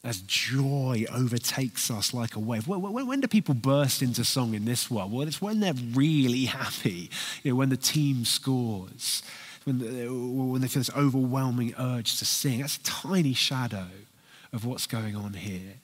as 0.03 0.21
joy 0.21 1.05
overtakes 1.13 1.91
us 1.91 2.13
like 2.13 2.35
a 2.35 2.39
wave. 2.39 2.67
When, 2.67 2.81
when, 2.81 3.05
when, 3.05 3.19
do 3.19 3.27
people 3.27 3.53
burst 3.53 4.01
into 4.01 4.25
song 4.25 4.55
in 4.55 4.65
this 4.65 4.89
world? 4.89 5.11
Well, 5.11 5.27
it's 5.27 5.41
when 5.41 5.59
they're 5.59 5.73
really 5.73 6.45
happy, 6.45 7.09
you 7.43 7.51
know, 7.51 7.55
when 7.57 7.69
the 7.69 7.77
team 7.77 8.25
scores, 8.25 9.21
when, 9.63 9.77
the, 9.77 10.07
when 10.07 10.61
they 10.61 10.67
feel 10.67 10.79
this 10.79 10.89
overwhelming 10.95 11.75
urge 11.77 12.17
to 12.17 12.25
sing. 12.25 12.61
That's 12.61 12.77
a 12.77 12.83
tiny 12.83 13.33
shadow 13.33 13.87
of 14.51 14.65
what's 14.65 14.87
going 14.87 15.15
on 15.15 15.33
here. 15.33 15.75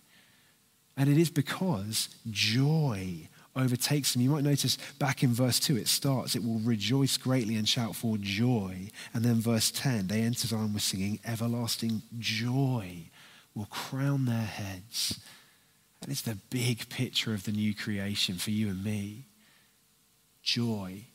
And 0.98 1.10
it 1.10 1.18
is 1.20 1.30
because 1.30 2.10
joy 2.32 3.30
overtakes 3.56 4.14
them. 4.14 4.24
You 4.24 4.32
might 4.32 4.44
notice 4.44 4.80
back 4.98 5.22
in 5.22 5.32
verse 5.32 5.60
2, 5.60 5.78
it 5.78 5.88
starts, 5.88 6.36
it 6.36 6.44
will 6.44 6.60
rejoice 6.60 7.18
greatly 7.18 7.56
and 7.56 7.70
shout 7.70 7.96
for 7.96 8.18
joy. 8.18 8.90
And 9.14 9.24
then 9.24 9.36
verse 9.36 9.70
10, 9.70 10.08
they 10.08 10.22
enter 10.22 10.48
Zion 10.48 10.74
with 10.74 10.82
singing 10.82 11.20
everlasting 11.24 12.02
joy 12.18 13.10
will 13.58 13.66
crown 13.66 14.26
their 14.26 14.38
heads. 14.38 15.20
And 16.02 16.12
it's 16.12 16.22
the 16.22 16.38
big 16.52 16.90
picture 16.90 17.34
of 17.34 17.44
the 17.44 17.52
new 17.52 17.74
creation 17.74 18.36
for 18.36 18.52
you 18.52 18.70
and 18.70 18.84
me 18.84 19.26
joy. 20.44 21.06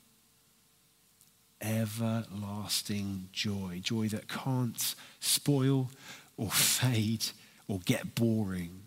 Everlasting 1.60 3.28
joy. 3.32 3.78
Joy 3.80 4.08
that 4.08 4.26
can't 4.26 4.94
spoil 5.20 5.90
or 6.36 6.50
fade 6.50 7.26
or 7.68 7.78
get 7.78 8.16
boring. 8.16 8.82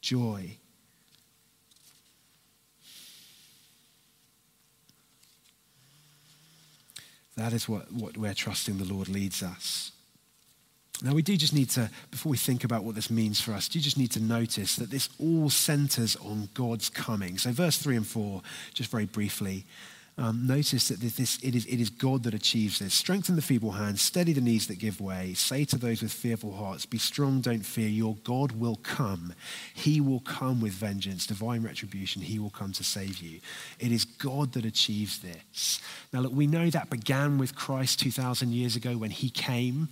Joy. 0.00 0.56
That 7.36 7.52
is 7.52 7.68
what, 7.68 7.92
what 7.92 8.16
where 8.16 8.32
trusting 8.32 8.78
the 8.78 8.84
Lord 8.84 9.08
leads 9.08 9.42
us. 9.42 9.92
Now, 11.02 11.12
we 11.12 11.22
do 11.22 11.36
just 11.36 11.52
need 11.52 11.68
to, 11.70 11.90
before 12.10 12.30
we 12.30 12.38
think 12.38 12.64
about 12.64 12.84
what 12.84 12.94
this 12.94 13.10
means 13.10 13.40
for 13.40 13.52
us, 13.52 13.68
do 13.68 13.78
you 13.78 13.82
just 13.82 13.98
need 13.98 14.12
to 14.12 14.20
notice 14.20 14.76
that 14.76 14.90
this 14.90 15.10
all 15.18 15.50
centers 15.50 16.16
on 16.16 16.48
God's 16.54 16.88
coming. 16.88 17.36
So, 17.36 17.52
verse 17.52 17.76
3 17.78 17.96
and 17.96 18.06
4, 18.06 18.40
just 18.72 18.90
very 18.90 19.04
briefly, 19.04 19.66
um, 20.18 20.46
notice 20.46 20.88
that 20.88 21.00
this, 21.00 21.38
it, 21.42 21.54
is, 21.54 21.66
it 21.66 21.78
is 21.78 21.90
God 21.90 22.22
that 22.22 22.32
achieves 22.32 22.78
this. 22.78 22.94
Strengthen 22.94 23.36
the 23.36 23.42
feeble 23.42 23.72
hands, 23.72 24.00
steady 24.00 24.32
the 24.32 24.40
knees 24.40 24.66
that 24.68 24.78
give 24.78 24.98
way. 24.98 25.34
Say 25.34 25.66
to 25.66 25.76
those 25.76 26.00
with 26.00 26.12
fearful 26.12 26.54
hearts, 26.54 26.86
Be 26.86 26.96
strong, 26.96 27.42
don't 27.42 27.66
fear. 27.66 27.88
Your 27.88 28.16
God 28.24 28.52
will 28.52 28.76
come. 28.76 29.34
He 29.74 30.00
will 30.00 30.20
come 30.20 30.62
with 30.62 30.72
vengeance, 30.72 31.26
divine 31.26 31.62
retribution. 31.62 32.22
He 32.22 32.38
will 32.38 32.48
come 32.48 32.72
to 32.72 32.84
save 32.84 33.18
you. 33.18 33.40
It 33.78 33.92
is 33.92 34.06
God 34.06 34.52
that 34.54 34.64
achieves 34.64 35.18
this. 35.18 35.80
Now, 36.14 36.20
look, 36.20 36.32
we 36.32 36.46
know 36.46 36.70
that 36.70 36.88
began 36.88 37.36
with 37.36 37.54
Christ 37.54 38.00
2,000 38.00 38.54
years 38.54 38.74
ago 38.74 38.96
when 38.96 39.10
he 39.10 39.28
came 39.28 39.90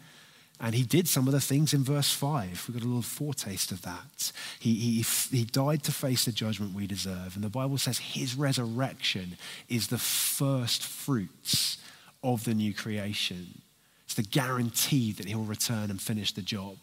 and 0.61 0.75
he 0.75 0.85
did 0.85 1.09
some 1.09 1.27
of 1.27 1.33
the 1.33 1.41
things 1.41 1.75
in 1.75 1.83
verse 1.83 2.13
5. 2.13 2.67
We've 2.69 2.77
got 2.77 2.85
a 2.85 2.89
little 2.89 3.03
foretaste 3.03 3.73
of 3.73 3.83
that. 3.83 4.33
He, 4.61 4.75
he, 4.75 5.05
he 5.37 5.45
died 5.45 5.83
to 5.85 5.93
face 5.93 6.25
the 6.25 6.33
judgment 6.33 6.75
we 6.75 6.87
deserve. 6.87 7.35
And 7.35 7.43
the 7.43 7.51
Bible 7.51 7.77
says 7.77 7.99
his 7.99 8.37
resurrection 8.37 9.37
is 9.69 9.89
the 9.89 9.99
first 9.99 10.85
fruits 10.85 11.79
of 12.23 12.45
the 12.45 12.55
new 12.55 12.73
creation. 12.73 13.63
It's 14.05 14.15
the 14.15 14.23
guarantee 14.23 15.13
that 15.13 15.27
he'll 15.27 15.43
return 15.43 15.91
and 15.91 16.01
finish 16.01 16.33
the 16.33 16.43
job. 16.43 16.77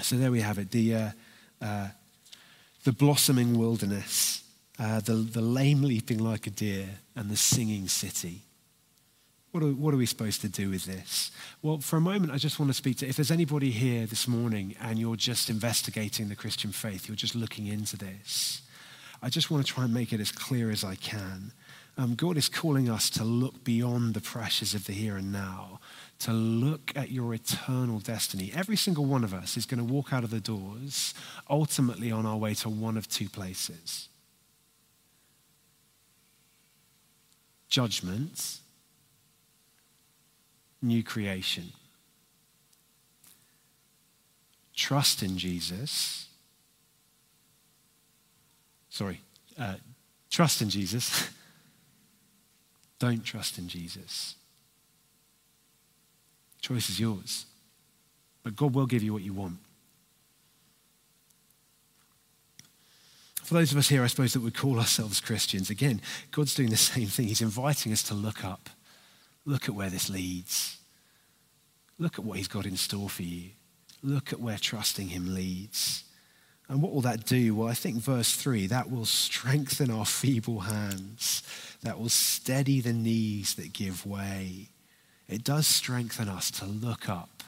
So 0.00 0.16
there 0.16 0.32
we 0.32 0.40
have 0.40 0.58
it 0.58 0.72
the, 0.72 0.94
uh, 0.94 1.10
uh, 1.62 1.88
the 2.84 2.92
blossoming 2.92 3.56
wilderness, 3.56 4.42
uh, 4.80 5.00
the, 5.00 5.12
the 5.12 5.40
lame 5.40 5.82
leaping 5.82 6.18
like 6.18 6.46
a 6.48 6.50
deer, 6.50 6.88
and 7.14 7.30
the 7.30 7.36
singing 7.36 7.86
city. 7.86 8.42
What 9.52 9.64
are, 9.64 9.68
what 9.68 9.92
are 9.92 9.96
we 9.96 10.06
supposed 10.06 10.40
to 10.42 10.48
do 10.48 10.70
with 10.70 10.84
this? 10.84 11.32
Well, 11.60 11.78
for 11.78 11.96
a 11.96 12.00
moment, 12.00 12.32
I 12.32 12.36
just 12.36 12.60
want 12.60 12.70
to 12.70 12.74
speak 12.74 12.98
to 12.98 13.08
if 13.08 13.16
there's 13.16 13.32
anybody 13.32 13.70
here 13.70 14.06
this 14.06 14.28
morning 14.28 14.76
and 14.80 14.98
you're 14.98 15.16
just 15.16 15.50
investigating 15.50 16.28
the 16.28 16.36
Christian 16.36 16.70
faith, 16.70 17.08
you're 17.08 17.16
just 17.16 17.34
looking 17.34 17.66
into 17.66 17.96
this, 17.96 18.62
I 19.22 19.28
just 19.28 19.50
want 19.50 19.66
to 19.66 19.72
try 19.72 19.84
and 19.84 19.92
make 19.92 20.12
it 20.12 20.20
as 20.20 20.30
clear 20.30 20.70
as 20.70 20.84
I 20.84 20.94
can. 20.94 21.52
Um, 21.98 22.14
God 22.14 22.36
is 22.36 22.48
calling 22.48 22.88
us 22.88 23.10
to 23.10 23.24
look 23.24 23.64
beyond 23.64 24.14
the 24.14 24.20
pressures 24.20 24.74
of 24.74 24.86
the 24.86 24.92
here 24.92 25.16
and 25.16 25.32
now, 25.32 25.80
to 26.20 26.32
look 26.32 26.92
at 26.94 27.10
your 27.10 27.34
eternal 27.34 27.98
destiny. 27.98 28.52
Every 28.54 28.76
single 28.76 29.04
one 29.04 29.24
of 29.24 29.34
us 29.34 29.56
is 29.56 29.66
going 29.66 29.84
to 29.84 29.92
walk 29.92 30.12
out 30.12 30.22
of 30.22 30.30
the 30.30 30.40
doors 30.40 31.12
ultimately 31.50 32.12
on 32.12 32.24
our 32.24 32.36
way 32.36 32.54
to 32.54 32.68
one 32.68 32.96
of 32.96 33.08
two 33.08 33.28
places 33.28 34.08
judgment, 37.70 38.58
new 40.82 41.02
creation. 41.02 41.72
Trust 44.74 45.22
in 45.22 45.36
Jesus. 45.36 46.28
Sorry, 48.88 49.20
uh, 49.58 49.74
trust 50.30 50.62
in 50.62 50.70
Jesus. 50.70 51.28
Don't 52.98 53.24
trust 53.24 53.58
in 53.58 53.68
Jesus. 53.68 54.36
Choice 56.60 56.90
is 56.90 57.00
yours. 57.00 57.46
But 58.42 58.56
God 58.56 58.74
will 58.74 58.86
give 58.86 59.02
you 59.02 59.12
what 59.12 59.22
you 59.22 59.32
want. 59.32 59.58
For 63.42 63.54
those 63.54 63.72
of 63.72 63.78
us 63.78 63.88
here, 63.88 64.04
I 64.04 64.06
suppose, 64.06 64.32
that 64.34 64.40
would 64.40 64.56
call 64.56 64.78
ourselves 64.78 65.20
Christians, 65.20 65.70
again, 65.70 66.00
God's 66.30 66.54
doing 66.54 66.70
the 66.70 66.76
same 66.76 67.08
thing. 67.08 67.26
He's 67.26 67.42
inviting 67.42 67.92
us 67.92 68.02
to 68.04 68.14
look 68.14 68.44
up. 68.44 68.70
Look 69.44 69.68
at 69.68 69.74
where 69.74 69.90
this 69.90 70.10
leads. 70.10 70.78
Look 71.98 72.18
at 72.18 72.24
what 72.24 72.38
He's 72.38 72.48
got 72.48 72.66
in 72.66 72.76
store 72.76 73.08
for 73.08 73.22
you. 73.22 73.50
Look 74.02 74.32
at 74.32 74.40
where 74.40 74.58
trusting 74.58 75.08
Him 75.08 75.34
leads. 75.34 76.04
And 76.68 76.80
what 76.80 76.92
will 76.92 77.00
that 77.02 77.26
do? 77.26 77.54
Well, 77.54 77.68
I 77.68 77.74
think 77.74 77.96
verse 77.96 78.32
3 78.34 78.68
that 78.68 78.90
will 78.90 79.04
strengthen 79.04 79.90
our 79.90 80.06
feeble 80.06 80.60
hands, 80.60 81.42
that 81.82 81.98
will 81.98 82.08
steady 82.08 82.80
the 82.80 82.92
knees 82.92 83.54
that 83.54 83.72
give 83.72 84.06
way 84.06 84.68
it 85.30 85.44
does 85.44 85.68
strengthen 85.68 86.28
us 86.28 86.50
to 86.50 86.64
look 86.64 87.08
up 87.08 87.44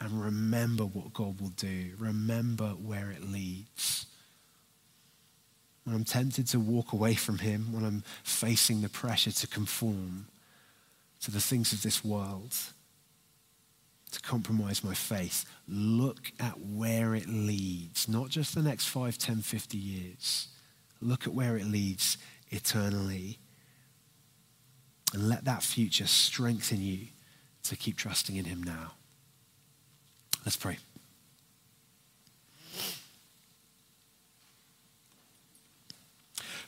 and 0.00 0.24
remember 0.24 0.84
what 0.84 1.12
God 1.12 1.38
will 1.38 1.50
do, 1.50 1.90
remember 1.98 2.70
where 2.70 3.10
it 3.10 3.30
leads. 3.30 4.06
When 5.84 5.94
I'm 5.94 6.04
tempted 6.04 6.46
to 6.48 6.58
walk 6.58 6.94
away 6.94 7.14
from 7.14 7.38
Him, 7.38 7.74
when 7.74 7.84
I'm 7.84 8.04
facing 8.22 8.80
the 8.80 8.88
pressure 8.88 9.32
to 9.32 9.46
conform 9.46 10.28
to 11.24 11.30
the 11.30 11.40
things 11.40 11.72
of 11.72 11.82
this 11.82 12.04
world, 12.04 12.54
to 14.10 14.20
compromise 14.20 14.84
my 14.84 14.92
faith, 14.92 15.46
look 15.66 16.30
at 16.38 16.60
where 16.60 17.14
it 17.14 17.26
leads, 17.26 18.08
not 18.08 18.28
just 18.28 18.54
the 18.54 18.62
next 18.62 18.86
5, 18.86 19.16
10, 19.16 19.36
50 19.36 19.78
years. 19.78 20.48
Look 21.00 21.26
at 21.26 21.32
where 21.32 21.56
it 21.56 21.64
leads 21.64 22.18
eternally 22.50 23.38
and 25.14 25.28
let 25.28 25.46
that 25.46 25.62
future 25.62 26.06
strengthen 26.06 26.82
you 26.82 27.06
to 27.62 27.76
keep 27.76 27.96
trusting 27.96 28.36
in 28.36 28.44
Him 28.44 28.62
now. 28.62 28.92
Let's 30.44 30.56
pray. 30.56 30.76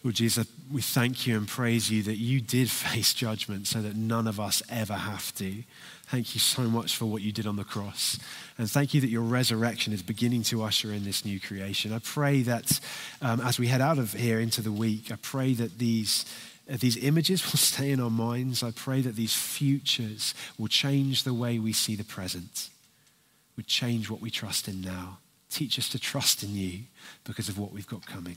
Lord 0.06 0.14
Jesus, 0.14 0.46
we 0.70 0.82
thank 0.82 1.26
you 1.26 1.36
and 1.36 1.48
praise 1.48 1.90
you 1.90 2.04
that 2.04 2.16
you 2.16 2.40
did 2.40 2.70
face 2.92 3.12
judgment 3.12 3.66
so 3.66 3.82
that 3.82 3.96
none 3.96 4.28
of 4.28 4.38
us 4.38 4.62
ever 4.68 4.94
have 4.94 5.34
to. 5.34 5.64
Thank 6.04 6.32
you 6.32 6.38
so 6.38 6.62
much 6.62 6.96
for 6.96 7.06
what 7.06 7.22
you 7.22 7.32
did 7.32 7.44
on 7.44 7.56
the 7.56 7.64
cross. 7.64 8.16
And 8.56 8.70
thank 8.70 8.94
you 8.94 9.00
that 9.00 9.08
your 9.08 9.22
resurrection 9.22 9.92
is 9.92 10.04
beginning 10.04 10.44
to 10.44 10.62
usher 10.62 10.92
in 10.92 11.02
this 11.02 11.24
new 11.24 11.40
creation. 11.40 11.92
I 11.92 11.98
pray 11.98 12.42
that 12.42 12.78
um, 13.20 13.40
as 13.40 13.58
we 13.58 13.66
head 13.66 13.80
out 13.80 13.98
of 13.98 14.12
here 14.12 14.38
into 14.38 14.62
the 14.62 14.70
week, 14.70 15.10
I 15.10 15.16
pray 15.16 15.54
that 15.54 15.78
these 15.78 16.24
these 16.68 16.96
images 16.98 17.44
will 17.52 17.58
stay 17.58 17.90
in 17.90 17.98
our 17.98 18.08
minds. 18.08 18.62
I 18.62 18.70
pray 18.70 19.00
that 19.00 19.16
these 19.16 19.34
futures 19.34 20.34
will 20.56 20.68
change 20.68 21.24
the 21.24 21.34
way 21.34 21.58
we 21.58 21.72
see 21.72 21.96
the 21.96 22.04
present, 22.04 22.70
would 23.56 23.66
change 23.66 24.08
what 24.08 24.20
we 24.20 24.30
trust 24.30 24.68
in 24.68 24.82
now. 24.82 25.18
Teach 25.50 25.80
us 25.80 25.88
to 25.88 25.98
trust 25.98 26.44
in 26.44 26.54
you 26.54 26.82
because 27.24 27.48
of 27.48 27.58
what 27.58 27.72
we've 27.72 27.88
got 27.88 28.06
coming. 28.06 28.36